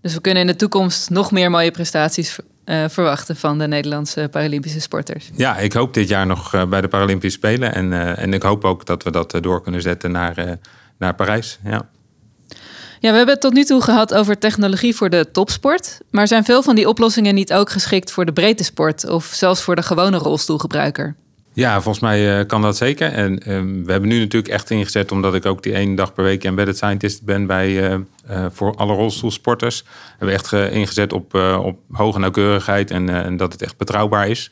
Dus 0.01 0.15
we 0.15 0.21
kunnen 0.21 0.41
in 0.43 0.47
de 0.49 0.57
toekomst 0.57 1.11
nog 1.11 1.31
meer 1.31 1.51
mooie 1.51 1.71
prestaties 1.71 2.39
verwachten 2.89 3.37
van 3.37 3.59
de 3.59 3.67
Nederlandse 3.67 4.29
Paralympische 4.31 4.81
sporters. 4.81 5.31
Ja, 5.35 5.57
ik 5.57 5.73
hoop 5.73 5.95
dit 5.95 6.09
jaar 6.09 6.27
nog 6.27 6.69
bij 6.69 6.81
de 6.81 6.89
Paralympische 6.89 7.39
Spelen. 7.39 7.75
En, 7.75 8.17
en 8.17 8.33
ik 8.33 8.43
hoop 8.43 8.65
ook 8.65 8.87
dat 8.87 9.03
we 9.03 9.11
dat 9.11 9.39
door 9.41 9.63
kunnen 9.63 9.83
zetten 9.83 10.11
naar, 10.11 10.59
naar 10.99 11.15
Parijs. 11.15 11.59
Ja. 11.65 11.89
Ja, 13.01 13.11
we 13.11 13.17
hebben 13.17 13.35
het 13.35 13.41
tot 13.41 13.53
nu 13.53 13.65
toe 13.65 13.83
gehad 13.83 14.15
over 14.15 14.39
technologie 14.39 14.97
voor 14.97 15.11
de 15.11 15.31
topsport. 15.33 15.99
Maar 16.11 16.29
zijn 16.29 16.45
veel 16.45 16.63
van 16.63 16.75
die 16.75 16.89
oplossingen 16.89 17.35
niet 17.35 17.53
ook 17.53 17.71
geschikt 17.71 18.11
voor 18.11 18.25
de 18.25 18.33
breedte 18.33 18.65
sport 18.65 19.09
of 19.09 19.25
zelfs 19.25 19.63
voor 19.63 19.77
de 19.77 19.83
gewone 19.83 20.17
rolstoelgebruiker? 20.17 21.17
Ja, 21.53 21.73
volgens 21.81 22.05
mij 22.05 22.39
uh, 22.39 22.47
kan 22.47 22.63
dat 22.63 22.77
zeker. 22.77 23.13
En 23.13 23.33
uh, 23.33 23.45
we 23.85 23.93
hebben 23.93 24.09
nu 24.09 24.19
natuurlijk 24.19 24.53
echt 24.53 24.71
ingezet, 24.71 25.13
omdat 25.13 25.35
ik 25.35 25.47
ook 25.47 25.63
die 25.63 25.73
één 25.73 25.95
dag 25.95 26.13
per 26.13 26.25
week 26.25 26.45
embedded 26.45 26.77
scientist 26.77 27.25
ben 27.25 27.47
bij, 27.47 27.91
uh, 27.91 28.47
voor 28.53 28.75
alle 28.75 28.95
rolstoelsporters. 28.95 29.83
We 29.83 29.89
hebben 30.19 30.35
echt 30.35 30.53
ingezet 30.53 31.13
op, 31.13 31.35
op 31.63 31.79
hoge 31.93 32.19
nauwkeurigheid 32.19 32.91
en, 32.91 33.09
en, 33.09 33.37
dat 33.37 33.53
het 33.53 33.63
echt 33.63 33.77
betrouwbaar 33.77 34.29
is. 34.29 34.51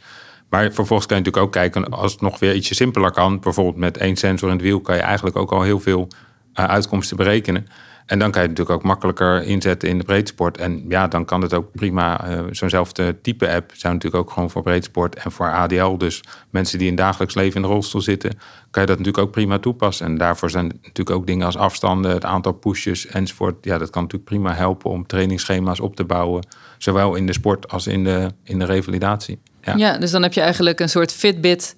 Maar 0.48 0.72
vervolgens 0.72 1.06
kan 1.06 1.16
je 1.16 1.22
natuurlijk 1.22 1.46
ook 1.46 1.62
kijken 1.62 1.90
als 1.90 2.12
het 2.12 2.20
nog 2.20 2.38
weer 2.38 2.54
ietsje 2.54 2.74
simpeler 2.74 3.12
kan. 3.12 3.40
Bijvoorbeeld 3.40 3.76
met 3.76 3.96
één 3.96 4.16
sensor 4.16 4.48
in 4.48 4.54
het 4.54 4.64
wiel 4.64 4.80
kan 4.80 4.96
je 4.96 5.02
eigenlijk 5.02 5.36
ook 5.36 5.52
al 5.52 5.62
heel 5.62 5.80
veel 5.80 6.08
uitkomsten 6.52 7.16
berekenen. 7.16 7.66
En 8.06 8.18
dan 8.18 8.30
kan 8.30 8.42
je 8.42 8.48
het 8.48 8.58
natuurlijk 8.58 8.70
ook 8.70 8.88
makkelijker 8.88 9.42
inzetten 9.42 9.88
in 9.88 9.98
de 9.98 10.04
breedsport. 10.04 10.58
En 10.58 10.84
ja, 10.88 11.08
dan 11.08 11.24
kan 11.24 11.42
het 11.42 11.54
ook 11.54 11.72
prima. 11.72 12.28
Uh, 12.28 12.40
Zo'nzelfde 12.50 13.20
type 13.20 13.50
app 13.50 13.70
zou 13.74 13.94
natuurlijk 13.94 14.22
ook 14.22 14.30
gewoon 14.32 14.50
voor 14.50 14.62
breedsport 14.62 15.14
en 15.14 15.30
voor 15.30 15.52
ADL. 15.52 15.96
Dus 15.96 16.22
mensen 16.50 16.78
die 16.78 16.88
in 16.88 16.96
dagelijks 16.96 17.34
leven 17.34 17.56
in 17.56 17.62
de 17.62 17.68
rolstoel 17.68 18.00
zitten, 18.00 18.30
kan 18.70 18.82
je 18.82 18.88
dat 18.88 18.98
natuurlijk 18.98 19.26
ook 19.26 19.32
prima 19.32 19.58
toepassen. 19.58 20.06
En 20.06 20.18
daarvoor 20.18 20.50
zijn 20.50 20.66
natuurlijk 20.66 21.10
ook 21.10 21.26
dingen 21.26 21.46
als 21.46 21.56
afstanden, 21.56 22.10
het 22.10 22.24
aantal 22.24 22.52
pushes 22.52 23.06
enzovoort. 23.06 23.64
Ja, 23.64 23.78
dat 23.78 23.90
kan 23.90 24.02
natuurlijk 24.02 24.30
prima 24.30 24.54
helpen 24.54 24.90
om 24.90 25.06
trainingsschema's 25.06 25.80
op 25.80 25.96
te 25.96 26.04
bouwen. 26.04 26.46
Zowel 26.78 27.14
in 27.14 27.26
de 27.26 27.32
sport 27.32 27.68
als 27.68 27.86
in 27.86 28.04
de, 28.04 28.30
in 28.44 28.58
de 28.58 28.64
revalidatie. 28.64 29.38
Ja. 29.62 29.74
ja, 29.76 29.98
dus 29.98 30.10
dan 30.10 30.22
heb 30.22 30.32
je 30.32 30.40
eigenlijk 30.40 30.80
een 30.80 30.88
soort 30.88 31.12
Fitbit 31.12 31.76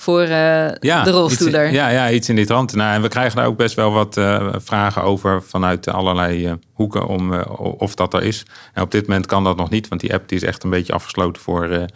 voor 0.00 0.22
uh, 0.22 0.70
ja, 0.74 1.02
de 1.02 1.10
rolstoeler. 1.10 1.64
Iets, 1.66 1.74
ja, 1.74 1.88
ja, 1.88 2.10
iets 2.10 2.28
in 2.28 2.36
die 2.36 2.46
trant. 2.46 2.74
Nou, 2.74 2.94
en 2.94 3.02
we 3.02 3.08
krijgen 3.08 3.36
daar 3.36 3.46
ook 3.46 3.56
best 3.56 3.74
wel 3.74 3.92
wat 3.92 4.16
uh, 4.16 4.48
vragen 4.56 5.02
over 5.02 5.42
vanuit 5.42 5.88
allerlei 5.88 6.46
uh, 6.46 6.52
hoeken 6.72 7.06
om 7.06 7.32
of 7.58 7.94
dat 7.94 8.14
er 8.14 8.22
is. 8.22 8.44
En 8.72 8.82
op 8.82 8.90
dit 8.90 9.06
moment 9.06 9.26
kan 9.26 9.44
dat 9.44 9.56
nog 9.56 9.70
niet, 9.70 9.88
want 9.88 10.00
die 10.00 10.14
app 10.14 10.28
die 10.28 10.38
is 10.38 10.44
echt 10.44 10.64
een 10.64 10.70
beetje 10.70 10.92
afgesloten 10.92 11.42
voor, 11.42 11.86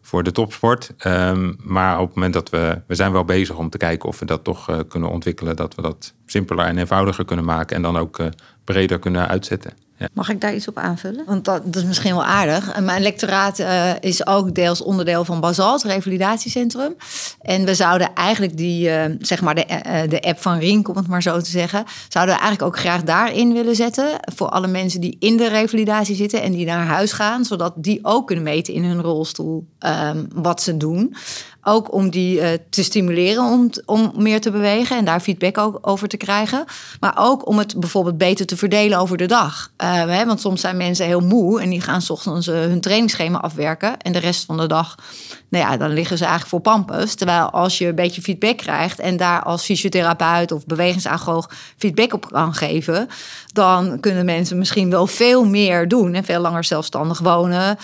voor 0.00 0.22
de 0.22 0.32
topsport. 0.32 0.90
Um, 1.06 1.56
maar 1.62 2.00
op 2.00 2.06
het 2.06 2.14
moment 2.14 2.34
dat 2.34 2.50
we, 2.50 2.80
we 2.86 2.94
zijn 2.94 3.12
wel 3.12 3.24
bezig 3.24 3.56
om 3.56 3.70
te 3.70 3.78
kijken 3.78 4.08
of 4.08 4.18
we 4.18 4.26
dat 4.26 4.44
toch 4.44 4.84
kunnen 4.88 5.10
ontwikkelen, 5.10 5.56
dat 5.56 5.74
we 5.74 5.82
dat 5.82 6.14
simpeler 6.26 6.66
en 6.66 6.78
eenvoudiger 6.78 7.24
kunnen 7.24 7.44
maken 7.44 7.76
en 7.76 7.82
dan 7.82 7.98
ook 7.98 8.18
breder 8.64 8.98
kunnen 8.98 9.28
uitzetten. 9.28 9.72
Mag 10.12 10.28
ik 10.28 10.40
daar 10.40 10.54
iets 10.54 10.68
op 10.68 10.76
aanvullen? 10.76 11.24
Want 11.26 11.44
dat, 11.44 11.62
dat 11.64 11.76
is 11.76 11.84
misschien 11.84 12.14
wel 12.14 12.24
aardig. 12.24 12.80
Mijn 12.80 13.02
lectoraat 13.02 13.58
uh, 13.58 13.90
is 14.00 14.26
ook 14.26 14.54
deels 14.54 14.82
onderdeel 14.82 15.24
van 15.24 15.40
Basalt, 15.40 15.82
revalidatiecentrum. 15.82 16.94
En 17.40 17.64
we 17.64 17.74
zouden 17.74 18.14
eigenlijk 18.14 18.56
die, 18.56 18.88
uh, 18.88 19.04
zeg 19.18 19.40
maar 19.40 19.54
de, 19.54 19.66
uh, 19.68 20.10
de 20.10 20.20
app 20.20 20.38
van 20.40 20.58
Rink, 20.58 20.88
om 20.88 20.96
het 20.96 21.06
maar 21.06 21.22
zo 21.22 21.40
te 21.40 21.50
zeggen, 21.50 21.84
zouden 22.08 22.34
we 22.34 22.40
eigenlijk 22.40 22.74
ook 22.74 22.80
graag 22.80 23.02
daarin 23.02 23.52
willen 23.52 23.76
zetten. 23.76 24.08
Voor 24.34 24.48
alle 24.48 24.66
mensen 24.66 25.00
die 25.00 25.16
in 25.20 25.36
de 25.36 25.48
revalidatie 25.48 26.16
zitten 26.16 26.42
en 26.42 26.52
die 26.52 26.66
naar 26.66 26.86
huis 26.86 27.12
gaan, 27.12 27.44
zodat 27.44 27.72
die 27.76 27.98
ook 28.02 28.26
kunnen 28.26 28.44
meten 28.44 28.74
in 28.74 28.84
hun 28.84 29.00
rolstoel 29.00 29.66
um, 29.78 30.28
wat 30.34 30.62
ze 30.62 30.76
doen. 30.76 31.14
Ook 31.64 31.92
om 31.92 32.10
die 32.10 32.40
uh, 32.40 32.48
te 32.70 32.82
stimuleren 32.82 33.44
om, 33.44 33.70
om 33.84 34.12
meer 34.16 34.40
te 34.40 34.50
bewegen 34.50 34.96
en 34.96 35.04
daar 35.04 35.20
feedback 35.20 35.58
ook 35.58 35.78
over 35.80 36.08
te 36.08 36.16
krijgen. 36.16 36.64
Maar 37.00 37.14
ook 37.18 37.46
om 37.46 37.58
het 37.58 37.80
bijvoorbeeld 37.80 38.18
beter 38.18 38.46
te 38.46 38.56
verdelen 38.56 38.98
over 38.98 39.16
de 39.16 39.26
dag. 39.26 39.72
Uh, 39.82 39.92
hè, 39.92 40.26
want 40.26 40.40
soms 40.40 40.60
zijn 40.60 40.76
mensen 40.76 41.06
heel 41.06 41.20
moe 41.20 41.60
en 41.60 41.70
die 41.70 41.80
gaan 41.80 42.02
s 42.02 42.10
ochtends 42.10 42.48
uh, 42.48 42.54
hun 42.54 42.80
trainingsschema 42.80 43.38
afwerken. 43.38 44.00
En 44.00 44.12
de 44.12 44.18
rest 44.18 44.44
van 44.44 44.56
de 44.56 44.66
dag, 44.66 44.94
nou 45.52 45.64
ja, 45.64 45.76
dan 45.76 45.92
liggen 45.92 46.16
ze 46.16 46.24
eigenlijk 46.24 46.50
voor 46.50 46.72
pampus. 46.72 47.14
Terwijl 47.14 47.50
als 47.50 47.78
je 47.78 47.86
een 47.86 47.94
beetje 47.94 48.22
feedback 48.22 48.56
krijgt 48.56 48.98
en 48.98 49.16
daar 49.16 49.42
als 49.42 49.64
fysiotherapeut 49.64 50.52
of 50.52 50.66
bewegingsagoog 50.66 51.50
feedback 51.76 52.12
op 52.12 52.30
kan 52.30 52.54
geven, 52.54 53.08
dan 53.52 54.00
kunnen 54.00 54.24
mensen 54.24 54.58
misschien 54.58 54.90
wel 54.90 55.06
veel 55.06 55.44
meer 55.44 55.88
doen 55.88 56.14
en 56.14 56.24
veel 56.24 56.40
langer 56.40 56.64
zelfstandig 56.64 57.18
wonen 57.18 57.78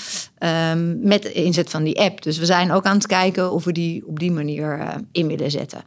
um, 0.73 0.99
met 1.03 1.25
inzet 1.25 1.71
van 1.71 1.83
die 1.83 2.01
app. 2.01 2.23
Dus 2.23 2.39
we 2.39 2.47
zijn 2.47 2.73
ook 2.73 2.85
aan 2.85 2.97
het 2.97 3.07
kijken 3.07 3.53
of 3.53 3.65
we 3.65 3.73
die 3.73 4.07
op 4.07 4.19
die 4.19 4.33
manier 4.33 4.79
uh, 4.79 4.89
in 5.13 5.27
willen 5.27 5.51
zetten. 5.51 5.83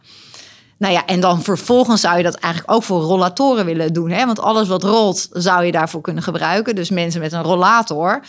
Nou 0.81 0.93
ja, 0.93 1.05
en 1.05 1.19
dan 1.19 1.41
vervolgens 1.41 2.01
zou 2.01 2.17
je 2.17 2.23
dat 2.23 2.35
eigenlijk 2.35 2.73
ook 2.73 2.83
voor 2.83 3.01
rollatoren 3.01 3.65
willen 3.65 3.93
doen. 3.93 4.11
Hè? 4.11 4.25
Want 4.25 4.39
alles 4.39 4.67
wat 4.67 4.83
rolt, 4.83 5.27
zou 5.31 5.65
je 5.65 5.71
daarvoor 5.71 6.01
kunnen 6.01 6.23
gebruiken. 6.23 6.75
Dus 6.75 6.89
mensen 6.89 7.21
met 7.21 7.31
een 7.31 7.41
rollator, 7.41 8.23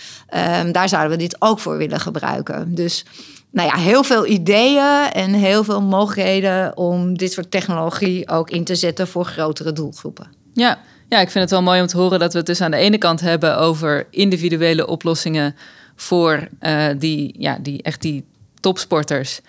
um, 0.60 0.72
daar 0.72 0.88
zouden 0.88 1.10
we 1.10 1.16
dit 1.16 1.36
ook 1.38 1.58
voor 1.58 1.76
willen 1.76 2.00
gebruiken. 2.00 2.74
Dus 2.74 3.04
nou 3.50 3.68
ja, 3.68 3.76
heel 3.76 4.04
veel 4.04 4.26
ideeën 4.26 5.10
en 5.12 5.32
heel 5.32 5.64
veel 5.64 5.82
mogelijkheden 5.82 6.76
om 6.76 7.16
dit 7.16 7.32
soort 7.32 7.50
technologie 7.50 8.28
ook 8.28 8.50
in 8.50 8.64
te 8.64 8.74
zetten 8.74 9.08
voor 9.08 9.24
grotere 9.24 9.72
doelgroepen. 9.72 10.26
Ja, 10.52 10.78
ja, 11.08 11.20
ik 11.20 11.30
vind 11.30 11.44
het 11.44 11.50
wel 11.50 11.62
mooi 11.62 11.80
om 11.80 11.86
te 11.86 11.96
horen 11.96 12.18
dat 12.18 12.32
we 12.32 12.38
het 12.38 12.46
dus 12.46 12.60
aan 12.60 12.70
de 12.70 12.76
ene 12.76 12.98
kant 12.98 13.20
hebben 13.20 13.58
over 13.58 14.06
individuele 14.10 14.86
oplossingen 14.86 15.54
voor 15.96 16.48
uh, 16.60 16.86
die, 16.98 17.34
ja, 17.38 17.58
die, 17.60 17.82
echt 17.82 18.02
die 18.02 18.24
topsporters. 18.60 19.40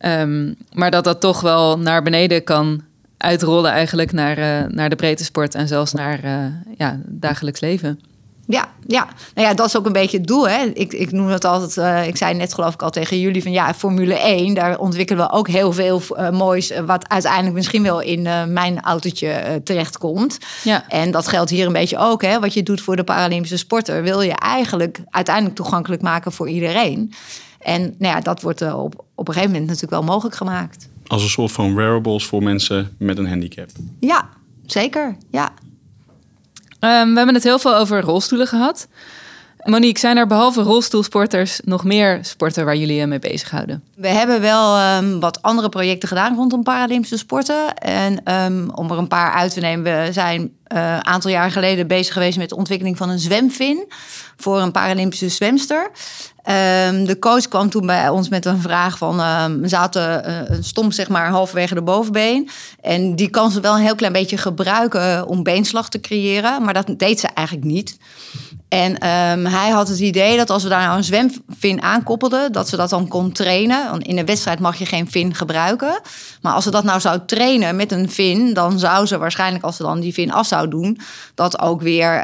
Um, 0.00 0.56
maar 0.72 0.90
dat 0.90 1.04
dat 1.04 1.20
toch 1.20 1.40
wel 1.40 1.78
naar 1.78 2.02
beneden 2.02 2.44
kan 2.44 2.82
uitrollen 3.16 3.70
eigenlijk 3.70 4.12
naar, 4.12 4.38
uh, 4.38 4.68
naar 4.68 4.88
de 4.88 4.96
breedte 4.96 5.24
sport 5.24 5.54
en 5.54 5.68
zelfs 5.68 5.92
naar 5.92 6.24
uh, 6.24 6.44
ja, 6.76 7.00
dagelijks 7.04 7.60
leven. 7.60 8.00
Ja, 8.48 8.68
ja. 8.86 9.08
Nou 9.34 9.48
ja, 9.48 9.54
dat 9.54 9.66
is 9.66 9.76
ook 9.76 9.86
een 9.86 9.92
beetje 9.92 10.16
het 10.16 10.26
doel. 10.26 10.48
Hè? 10.48 10.64
Ik, 10.64 10.92
ik 10.92 11.12
noem 11.12 11.26
het 11.26 11.44
altijd, 11.44 11.76
uh, 11.76 12.06
ik 12.06 12.16
zei 12.16 12.34
net 12.34 12.54
geloof 12.54 12.74
ik 12.74 12.82
al 12.82 12.90
tegen 12.90 13.20
jullie 13.20 13.42
van 13.42 13.52
ja, 13.52 13.74
Formule 13.74 14.14
1, 14.14 14.54
daar 14.54 14.78
ontwikkelen 14.78 15.26
we 15.26 15.32
ook 15.32 15.48
heel 15.48 15.72
veel 15.72 16.02
uh, 16.10 16.30
moois, 16.30 16.70
uh, 16.70 16.78
wat 16.78 17.08
uiteindelijk 17.08 17.54
misschien 17.54 17.82
wel 17.82 18.00
in 18.00 18.22
mijn 18.52 18.80
autootje 18.80 19.60
terechtkomt. 19.64 20.38
Ja. 20.64 20.88
En 20.88 21.10
dat 21.10 21.28
geldt 21.28 21.50
hier 21.50 21.66
een 21.66 21.72
beetje 21.72 21.98
ook, 21.98 22.22
hè? 22.22 22.40
wat 22.40 22.54
je 22.54 22.62
doet 22.62 22.80
voor 22.80 22.96
de 22.96 23.04
Paralympische 23.04 23.56
sporter, 23.56 24.02
wil 24.02 24.20
je 24.20 24.34
eigenlijk 24.34 25.00
uiteindelijk 25.10 25.56
toegankelijk 25.56 26.02
maken 26.02 26.32
voor 26.32 26.48
iedereen. 26.48 27.12
En 27.66 27.80
nou 27.98 28.14
ja, 28.14 28.20
dat 28.20 28.42
wordt 28.42 28.62
op, 28.62 29.04
op 29.14 29.28
een 29.28 29.34
gegeven 29.34 29.50
moment 29.50 29.66
natuurlijk 29.66 30.02
wel 30.02 30.12
mogelijk 30.12 30.36
gemaakt. 30.36 30.88
Als 31.06 31.22
een 31.22 31.28
soort 31.28 31.52
van 31.52 31.74
wearables 31.74 32.26
voor 32.26 32.42
mensen 32.42 32.94
met 32.98 33.18
een 33.18 33.28
handicap. 33.28 33.68
Ja, 34.00 34.28
zeker. 34.66 35.16
Ja. 35.30 35.52
Ehm, 36.78 37.08
we 37.10 37.16
hebben 37.16 37.34
het 37.34 37.42
heel 37.42 37.58
veel 37.58 37.76
over 37.76 38.00
rolstoelen 38.00 38.46
gehad. 38.46 38.88
Monique, 39.66 39.98
zijn 39.98 40.16
er 40.16 40.26
behalve 40.26 40.62
rolstoelsporters 40.62 41.60
nog 41.64 41.84
meer 41.84 42.18
sporten 42.22 42.64
waar 42.64 42.76
jullie 42.76 42.96
je 42.96 43.06
mee 43.06 43.18
bezighouden? 43.18 43.82
We 43.94 44.08
hebben 44.08 44.40
wel 44.40 44.96
um, 44.96 45.20
wat 45.20 45.42
andere 45.42 45.68
projecten 45.68 46.08
gedaan 46.08 46.36
rondom 46.36 46.62
Paralympische 46.62 47.16
sporten. 47.18 47.74
En 47.74 48.32
um, 48.34 48.70
om 48.70 48.90
er 48.90 48.98
een 48.98 49.08
paar 49.08 49.32
uit 49.32 49.52
te 49.52 49.60
nemen, 49.60 50.04
we 50.04 50.12
zijn 50.12 50.40
een 50.40 50.76
uh, 50.76 50.98
aantal 50.98 51.30
jaar 51.30 51.50
geleden 51.50 51.86
bezig 51.86 52.12
geweest 52.12 52.38
met 52.38 52.48
de 52.48 52.56
ontwikkeling 52.56 52.96
van 52.96 53.08
een 53.08 53.18
zwemvin 53.18 53.92
voor 54.36 54.60
een 54.60 54.72
Paralympische 54.72 55.28
zwemster. 55.28 55.82
Um, 55.82 57.04
de 57.04 57.16
coach 57.20 57.48
kwam 57.48 57.70
toen 57.70 57.86
bij 57.86 58.08
ons 58.08 58.28
met 58.28 58.44
een 58.44 58.60
vraag 58.60 58.98
van... 58.98 59.20
Um, 59.20 59.68
zaten 59.68 60.28
uh, 60.28 60.56
een 60.56 60.64
stomp 60.64 60.92
zeg 60.92 61.08
maar 61.08 61.28
halverwege 61.28 61.74
de 61.74 61.82
bovenbeen. 61.82 62.48
En 62.80 63.16
die 63.16 63.30
kan 63.30 63.50
ze 63.50 63.60
wel 63.60 63.74
een 63.74 63.82
heel 63.82 63.94
klein 63.94 64.12
beetje 64.12 64.36
gebruiken 64.36 65.26
om 65.26 65.42
beenslag 65.42 65.88
te 65.88 66.00
creëren. 66.00 66.62
Maar 66.62 66.74
dat 66.74 66.94
deed 66.96 67.20
ze 67.20 67.26
eigenlijk 67.26 67.66
niet. 67.66 67.96
En 68.68 68.90
um, 68.90 69.46
hij 69.46 69.70
had 69.70 69.88
het 69.88 69.98
idee 69.98 70.36
dat 70.36 70.50
als 70.50 70.62
we 70.62 70.68
daar 70.68 70.82
nou 70.82 70.96
een 70.96 71.04
zwemvin 71.04 71.82
aankoppelden... 71.82 72.52
dat 72.52 72.68
ze 72.68 72.76
dat 72.76 72.90
dan 72.90 73.08
kon 73.08 73.32
trainen. 73.32 73.90
Want 73.90 74.02
in 74.02 74.18
een 74.18 74.26
wedstrijd 74.26 74.58
mag 74.58 74.76
je 74.76 74.86
geen 74.86 75.10
vin 75.10 75.34
gebruiken. 75.34 76.00
Maar 76.42 76.52
als 76.52 76.64
ze 76.64 76.70
dat 76.70 76.84
nou 76.84 77.00
zou 77.00 77.20
trainen 77.26 77.76
met 77.76 77.92
een 77.92 78.10
vin... 78.10 78.54
dan 78.54 78.78
zou 78.78 79.06
ze 79.06 79.18
waarschijnlijk 79.18 79.64
als 79.64 79.76
ze 79.76 79.82
dan 79.82 80.00
die 80.00 80.12
vin 80.12 80.32
af 80.32 80.46
zou 80.46 80.68
doen... 80.68 80.98
dat 81.34 81.60
ook 81.60 81.82
weer 81.82 82.22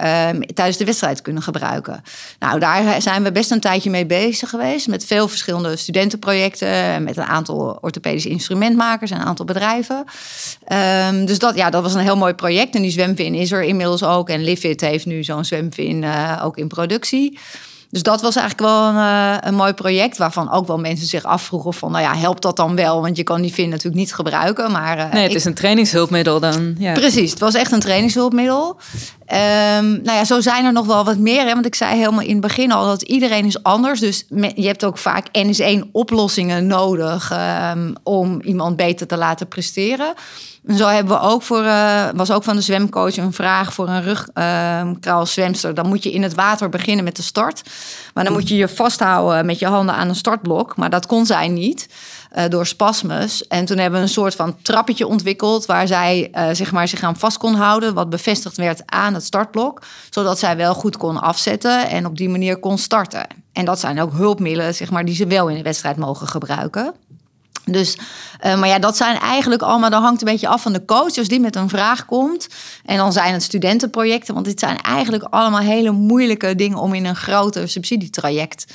tijdens 0.54 0.76
de 0.76 0.84
wedstrijd 0.84 1.22
kunnen 1.22 1.42
gebruiken. 1.42 2.02
Nou, 2.38 2.58
daar 2.58 3.02
zijn 3.02 3.22
we 3.22 3.32
best 3.32 3.50
een 3.50 3.60
tijdje 3.60 3.90
mee 3.90 4.06
bezig 4.06 4.50
geweest. 4.50 4.88
Met 4.88 5.04
veel 5.04 5.28
verschillende 5.28 5.76
studentenprojecten. 5.76 7.02
Met 7.02 7.16
een 7.16 7.24
aantal 7.24 7.78
orthopedische 7.80 8.28
instrumentmakers 8.28 9.10
en 9.10 9.20
een 9.20 9.26
aantal 9.26 9.44
bedrijven. 9.44 10.04
Um, 11.08 11.26
dus 11.26 11.38
dat, 11.38 11.54
ja, 11.54 11.70
dat 11.70 11.82
was 11.82 11.94
een 11.94 12.00
heel 12.00 12.16
mooi 12.16 12.34
project. 12.34 12.74
En 12.74 12.82
die 12.82 12.90
zwemvin 12.90 13.34
is 13.34 13.52
er 13.52 13.62
inmiddels 13.62 14.02
ook. 14.02 14.28
En 14.28 14.44
Livit 14.44 14.80
heeft 14.80 15.06
nu 15.06 15.24
zo'n 15.24 15.44
zwemvin 15.44 16.02
uh, 16.02 16.31
ook 16.40 16.56
in 16.56 16.68
productie. 16.68 17.38
Dus 17.92 18.02
dat 18.02 18.22
was 18.22 18.36
eigenlijk 18.36 18.68
wel 18.68 18.88
een, 18.88 18.94
uh, 18.94 19.36
een, 19.40 19.54
mooi 19.54 19.72
project. 19.72 20.16
Waarvan 20.16 20.50
ook 20.50 20.66
wel 20.66 20.78
mensen 20.78 21.06
zich 21.06 21.24
afvroegen 21.24 21.74
van... 21.74 21.90
nou 21.90 22.04
ja, 22.04 22.14
helpt 22.14 22.42
dat 22.42 22.56
dan 22.56 22.76
wel? 22.76 23.00
Want 23.00 23.16
je 23.16 23.22
kan 23.22 23.42
die 23.42 23.52
vin 23.52 23.68
natuurlijk 23.68 23.96
niet 23.96 24.14
gebruiken. 24.14 24.72
Maar, 24.72 24.98
uh, 24.98 25.12
nee, 25.12 25.22
het 25.22 25.30
ik... 25.30 25.36
is 25.36 25.44
een 25.44 25.54
trainingshulpmiddel 25.54 26.40
dan. 26.40 26.74
Ja. 26.78 26.92
Precies, 26.92 27.30
het 27.30 27.40
was 27.40 27.54
echt 27.54 27.72
een 27.72 27.80
trainingshulpmiddel. 27.80 28.76
Um, 29.32 29.38
nou 30.02 30.18
ja, 30.18 30.24
zo 30.24 30.40
zijn 30.40 30.64
er 30.64 30.72
nog 30.72 30.86
wel 30.86 31.04
wat 31.04 31.18
meer. 31.18 31.46
Hè? 31.46 31.52
Want 31.52 31.66
ik 31.66 31.74
zei 31.74 31.96
helemaal 31.96 32.20
in 32.20 32.30
het 32.30 32.40
begin 32.40 32.72
al 32.72 32.86
dat 32.86 33.02
iedereen 33.02 33.44
is 33.44 33.62
anders. 33.62 34.00
Dus 34.00 34.26
je 34.54 34.66
hebt 34.66 34.84
ook 34.84 34.98
vaak 34.98 35.26
NS1 35.26 35.90
oplossingen 35.92 36.66
nodig... 36.66 37.32
Um, 37.32 37.92
om 38.02 38.40
iemand 38.40 38.76
beter 38.76 39.06
te 39.06 39.16
laten 39.16 39.48
presteren. 39.48 40.14
En 40.66 40.76
zo 40.76 40.88
hebben 40.88 41.18
we 41.18 41.22
ook 41.22 41.42
voor, 41.42 41.64
uh, 41.64 42.08
was 42.14 42.30
ook 42.30 42.42
van 42.42 42.56
de 42.56 42.62
zwemcoach 42.62 43.16
een 43.16 43.32
vraag 43.32 43.74
voor 43.74 43.88
een 43.88 44.02
rugkraalzwemster. 44.02 45.70
Uh, 45.70 45.76
dan 45.76 45.88
moet 45.88 46.02
je 46.02 46.12
in 46.12 46.22
het 46.22 46.34
water 46.34 46.68
beginnen 46.68 47.04
met 47.04 47.16
de 47.16 47.22
start. 47.22 47.62
Maar 48.14 48.24
dan 48.24 48.32
moet 48.32 48.48
je 48.48 48.56
je 48.56 48.68
vasthouden 48.68 49.46
met 49.46 49.58
je 49.58 49.66
handen 49.66 49.94
aan 49.94 50.08
een 50.08 50.14
startblok. 50.14 50.76
Maar 50.76 50.90
dat 50.90 51.06
kon 51.06 51.26
zij 51.26 51.48
niet 51.48 51.88
uh, 52.36 52.44
door 52.48 52.66
spasmus. 52.66 53.46
En 53.46 53.64
toen 53.64 53.78
hebben 53.78 54.00
we 54.00 54.06
een 54.06 54.12
soort 54.12 54.34
van 54.34 54.56
trappetje 54.62 55.06
ontwikkeld 55.06 55.66
waar 55.66 55.86
zij 55.86 56.30
uh, 56.34 56.48
zeg 56.52 56.72
maar, 56.72 56.88
zich 56.88 57.02
aan 57.02 57.16
vast 57.16 57.36
kon 57.36 57.54
houden. 57.54 57.94
Wat 57.94 58.10
bevestigd 58.10 58.56
werd 58.56 58.82
aan 58.86 59.14
het 59.14 59.24
startblok. 59.24 59.82
Zodat 60.10 60.38
zij 60.38 60.56
wel 60.56 60.74
goed 60.74 60.96
kon 60.96 61.20
afzetten 61.20 61.88
en 61.88 62.06
op 62.06 62.16
die 62.16 62.28
manier 62.28 62.56
kon 62.56 62.78
starten. 62.78 63.26
En 63.52 63.64
dat 63.64 63.80
zijn 63.80 64.00
ook 64.00 64.12
hulpmiddelen 64.12 64.74
zeg 64.74 64.90
maar, 64.90 65.04
die 65.04 65.14
ze 65.14 65.26
wel 65.26 65.48
in 65.48 65.56
de 65.56 65.62
wedstrijd 65.62 65.96
mogen 65.96 66.28
gebruiken. 66.28 66.94
Dus, 67.64 67.98
uh, 68.44 68.58
maar 68.58 68.68
ja, 68.68 68.78
dat 68.78 68.96
zijn 68.96 69.18
eigenlijk 69.18 69.62
allemaal, 69.62 69.90
dat 69.90 70.02
hangt 70.02 70.20
een 70.20 70.28
beetje 70.28 70.48
af 70.48 70.62
van 70.62 70.72
de 70.72 70.84
coach. 70.84 71.16
Als 71.16 71.28
die 71.28 71.40
met 71.40 71.56
een 71.56 71.68
vraag 71.68 72.04
komt. 72.04 72.48
En 72.84 72.96
dan 72.96 73.12
zijn 73.12 73.32
het 73.32 73.42
studentenprojecten. 73.42 74.34
Want 74.34 74.46
dit 74.46 74.58
zijn 74.58 74.80
eigenlijk 74.80 75.24
allemaal 75.24 75.60
hele 75.60 75.90
moeilijke 75.90 76.54
dingen 76.54 76.78
om 76.78 76.94
in 76.94 77.04
een 77.04 77.16
groter 77.16 77.68
subsidietraject. 77.68 78.72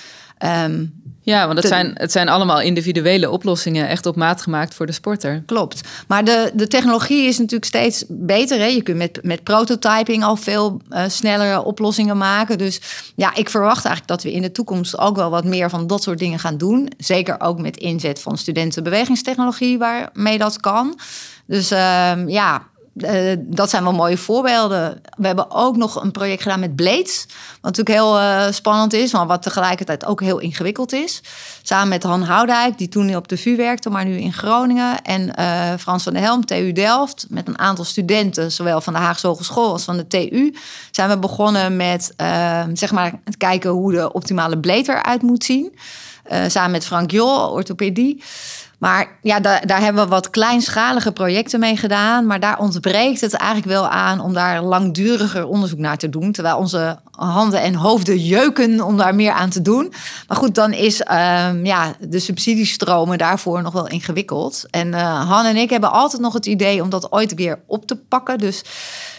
Um, 0.63 1.02
ja, 1.28 1.46
want 1.46 1.58
het, 1.58 1.68
zijn, 1.68 1.92
het 1.94 2.12
zijn 2.12 2.30
allemaal 2.30 2.62
individuele 2.62 3.30
oplossingen, 3.30 3.88
echt 3.88 4.06
op 4.06 4.16
maat 4.16 4.42
gemaakt 4.42 4.74
voor 4.74 4.86
de 4.86 4.92
sporter. 4.92 5.44
Klopt. 5.46 5.82
Maar 6.08 6.24
de, 6.24 6.52
de 6.54 6.68
technologie 6.68 7.28
is 7.28 7.38
natuurlijk 7.38 7.66
steeds 7.66 8.04
beter. 8.08 8.60
Hè? 8.60 8.66
Je 8.66 8.82
kunt 8.82 8.98
met, 8.98 9.20
met 9.22 9.44
prototyping 9.44 10.24
al 10.24 10.36
veel 10.36 10.82
uh, 10.90 11.04
snellere 11.08 11.63
oplossingen 11.63 12.18
maken. 12.18 12.58
Dus 12.58 12.82
ja, 13.16 13.36
ik 13.36 13.50
verwacht 13.50 13.86
eigenlijk 13.86 14.08
dat 14.08 14.24
we 14.24 14.32
in 14.32 14.42
de 14.42 14.52
toekomst 14.52 14.98
ook 14.98 15.16
wel 15.16 15.30
wat 15.30 15.46
meer 15.46 15.70
van 15.70 15.88
dat 15.88 16.04
soort 16.04 16.20
dingen 16.20 16.40
gaan 16.40 16.58
doen. 16.58 16.90
Zeker 16.98 17.40
ook 17.40 17.60
met 17.60 17.78
inzet 17.78 18.22
van 18.22 18.38
studentenbewegingstechnologie, 18.38 19.78
waarmee 19.78 20.38
dat 20.38 20.60
kan. 20.60 21.00
Dus 21.46 21.72
uh, 21.72 22.12
ja, 22.28 22.68
uh, 22.98 23.36
dat 23.40 23.70
zijn 23.70 23.84
wel 23.84 23.94
mooie 23.94 24.18
voorbeelden. 24.18 25.02
We 25.18 25.28
hebben 25.28 25.52
ook 25.52 25.76
nog 25.76 26.04
een 26.04 26.12
project 26.12 26.42
gedaan 26.42 26.60
met 26.60 26.76
Blades. 26.76 27.26
Wat 27.62 27.76
natuurlijk 27.76 27.98
heel 27.98 28.20
uh, 28.20 28.46
spannend 28.52 28.94
is, 28.94 29.12
maar 29.12 29.28
wat 29.28 29.42
tegelijkertijd 29.42 30.06
ook 30.06 30.22
heel 30.22 30.40
ingewikkeld 30.40 30.94
is. 30.94 31.22
Samen 31.62 31.88
met 31.88 32.04
Han 32.04 32.22
Houdijk, 32.22 32.78
die 32.78 32.90
toen 32.90 33.16
op 33.16 33.28
de 33.28 33.38
VU 33.38 33.56
werkte, 33.56 33.90
maar 33.90 34.06
nu 34.06 34.18
in 34.18 34.34
Groningen. 34.34 35.02
En 35.02 35.32
uh, 35.40 35.74
Frans 35.80 36.04
van 36.04 36.14
der 36.14 36.22
Helm, 36.22 36.46
TU 36.46 36.72
Delft. 36.72 37.26
Met 37.30 37.48
een 37.48 37.60
aantal 37.60 37.86
studenten, 37.86 38.52
zowel 38.52 38.82
van 38.82 38.94
de 38.94 39.00
Haagse 39.00 39.28
Hogeschool 39.28 39.72
als 39.72 39.84
van 39.84 39.98
de 39.98 40.08
TU. 40.08 40.56
Zijn 40.92 41.10
we 41.10 41.18
begonnen 41.18 41.76
met 41.76 42.14
zeg 42.74 42.92
maar 42.92 43.14
het 43.24 43.38
kijken 43.38 43.70
hoe 43.70 43.92
de 43.92 44.14
optimale 44.14 44.60
blade 44.60 44.92
eruit 44.92 45.22
moet 45.22 45.44
zien. 45.44 45.78
samen 46.48 46.72
met 46.72 46.86
Frank 46.86 47.12
Jol, 47.12 47.50
orthopedie. 47.50 48.24
Maar 48.78 49.18
ja, 49.22 49.40
daar, 49.40 49.68
daar 49.68 49.82
hebben 49.82 50.04
we 50.04 50.10
wat 50.10 50.30
kleinschalige 50.30 51.12
projecten 51.12 51.60
mee 51.60 51.78
gedaan. 51.78 52.26
Maar 52.26 52.40
daar 52.40 52.60
ontbreekt 52.60 53.22
het 53.22 53.34
eigenlijk 53.34 53.72
wel 53.72 53.88
aan 53.88 54.20
om 54.20 54.34
daar 54.34 54.62
langduriger 54.62 55.46
onderzoek 55.46 55.80
naar 55.80 55.98
te 55.98 56.10
doen. 56.10 56.32
Terwijl 56.32 56.58
onze 56.58 57.00
handen 57.12 57.62
en 57.62 57.76
hoofden 57.76 58.18
jeuken 58.18 58.82
om 58.82 58.98
daar 58.98 59.16
meer 59.16 59.32
aan 59.32 59.50
te 59.50 59.62
doen. 59.62 59.94
Maar 60.28 60.38
goed, 60.38 60.56
dan 60.56 60.74
is 60.74 61.00
um, 61.00 61.66
ja, 61.66 61.96
de 62.00 62.20
subsidiestromen 62.20 63.18
daarvoor 63.18 63.62
nog 63.62 63.74
wel 63.74 63.88
ingewikkeld. 63.88 64.66
En 64.70 64.88
uh, 64.88 65.30
Han 65.30 65.46
en 65.46 65.56
ik 65.56 65.70
hebben 65.70 65.92
altijd 65.92 66.22
nog 66.22 66.34
het 66.34 66.46
idee 66.46 66.82
om 66.82 66.90
dat 66.90 67.12
ooit 67.12 67.34
weer 67.34 67.60
op 67.68 67.86
te 67.86 67.96
pakken. 67.96 68.38
Dus 68.38 68.63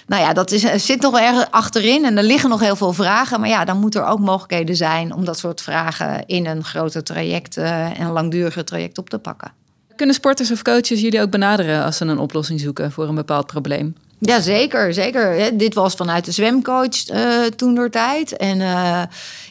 nou 0.08 0.22
ja, 0.22 0.32
dat 0.32 0.50
is, 0.50 0.84
zit 0.84 1.00
nog 1.00 1.12
wel 1.12 1.20
erg 1.20 1.50
achterin 1.50 2.04
en 2.04 2.16
er 2.16 2.24
liggen 2.24 2.50
nog 2.50 2.60
heel 2.60 2.76
veel 2.76 2.92
vragen. 2.92 3.40
Maar 3.40 3.48
ja, 3.48 3.64
dan 3.64 3.78
moeten 3.78 4.00
er 4.00 4.06
ook 4.06 4.18
mogelijkheden 4.18 4.76
zijn 4.76 5.14
om 5.14 5.24
dat 5.24 5.38
soort 5.38 5.60
vragen 5.60 6.26
in 6.26 6.46
een 6.46 6.64
groter 6.64 7.02
traject 7.02 7.56
en 7.56 8.00
een 8.00 8.12
langduriger 8.12 8.64
traject 8.64 8.98
op 8.98 9.10
te 9.10 9.18
pakken. 9.18 9.52
Kunnen 9.96 10.14
sporters 10.14 10.50
of 10.50 10.62
coaches 10.62 11.00
jullie 11.00 11.20
ook 11.20 11.30
benaderen 11.30 11.84
als 11.84 11.96
ze 11.96 12.04
een 12.04 12.18
oplossing 12.18 12.60
zoeken 12.60 12.92
voor 12.92 13.08
een 13.08 13.14
bepaald 13.14 13.46
probleem? 13.46 13.94
Ja, 14.20 14.40
zeker. 14.40 14.94
zeker. 14.94 15.58
Dit 15.58 15.74
was 15.74 15.94
vanuit 15.94 16.24
de 16.24 16.32
zwemcoach 16.32 17.10
uh, 17.10 17.44
toen 17.56 17.74
door 17.74 17.90
tijd. 17.90 18.36
En 18.36 18.60
uh, 18.60 19.02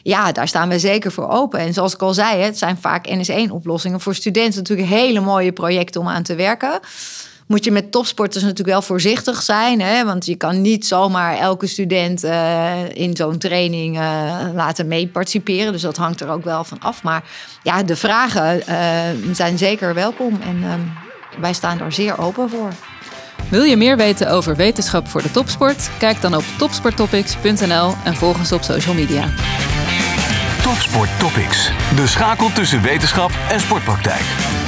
ja, 0.02 0.32
daar 0.32 0.48
staan 0.48 0.68
we 0.68 0.78
zeker 0.78 1.12
voor 1.12 1.28
open. 1.28 1.60
En 1.60 1.74
zoals 1.74 1.94
ik 1.94 2.02
al 2.02 2.14
zei, 2.14 2.42
het 2.42 2.58
zijn 2.58 2.76
vaak 2.76 3.08
NS1-oplossingen. 3.08 4.00
Voor 4.00 4.14
studenten 4.14 4.58
natuurlijk 4.58 4.88
hele 4.88 5.20
mooie 5.20 5.52
projecten 5.52 6.00
om 6.00 6.08
aan 6.08 6.22
te 6.22 6.34
werken 6.34 6.80
moet 7.48 7.64
je 7.64 7.70
met 7.70 7.92
topsporters 7.92 8.42
natuurlijk 8.42 8.70
wel 8.70 8.82
voorzichtig 8.82 9.42
zijn. 9.42 9.80
Hè? 9.80 10.04
Want 10.04 10.26
je 10.26 10.36
kan 10.36 10.60
niet 10.60 10.86
zomaar 10.86 11.36
elke 11.36 11.66
student 11.66 12.24
uh, 12.24 12.88
in 12.92 13.16
zo'n 13.16 13.38
training 13.38 13.96
uh, 13.96 14.36
laten 14.54 14.88
meeparticiperen. 14.88 15.72
Dus 15.72 15.82
dat 15.82 15.96
hangt 15.96 16.20
er 16.20 16.28
ook 16.28 16.44
wel 16.44 16.64
van 16.64 16.78
af. 16.80 17.02
Maar 17.02 17.24
ja, 17.62 17.82
de 17.82 17.96
vragen 17.96 18.62
uh, 18.68 19.34
zijn 19.34 19.58
zeker 19.58 19.94
welkom. 19.94 20.38
En 20.40 20.62
um, 20.62 20.92
wij 21.40 21.52
staan 21.52 21.78
daar 21.78 21.92
zeer 21.92 22.18
open 22.18 22.50
voor. 22.50 22.72
Wil 23.50 23.62
je 23.62 23.76
meer 23.76 23.96
weten 23.96 24.30
over 24.30 24.56
wetenschap 24.56 25.08
voor 25.08 25.22
de 25.22 25.30
topsport? 25.30 25.90
Kijk 25.98 26.20
dan 26.20 26.34
op 26.34 26.44
topsporttopics.nl 26.58 27.94
en 28.04 28.14
volg 28.14 28.38
ons 28.38 28.52
op 28.52 28.62
social 28.62 28.94
media. 28.94 29.28
Topsport 30.62 31.08
Topics. 31.18 31.70
De 31.96 32.06
schakel 32.06 32.52
tussen 32.52 32.82
wetenschap 32.82 33.30
en 33.50 33.60
sportpraktijk. 33.60 34.67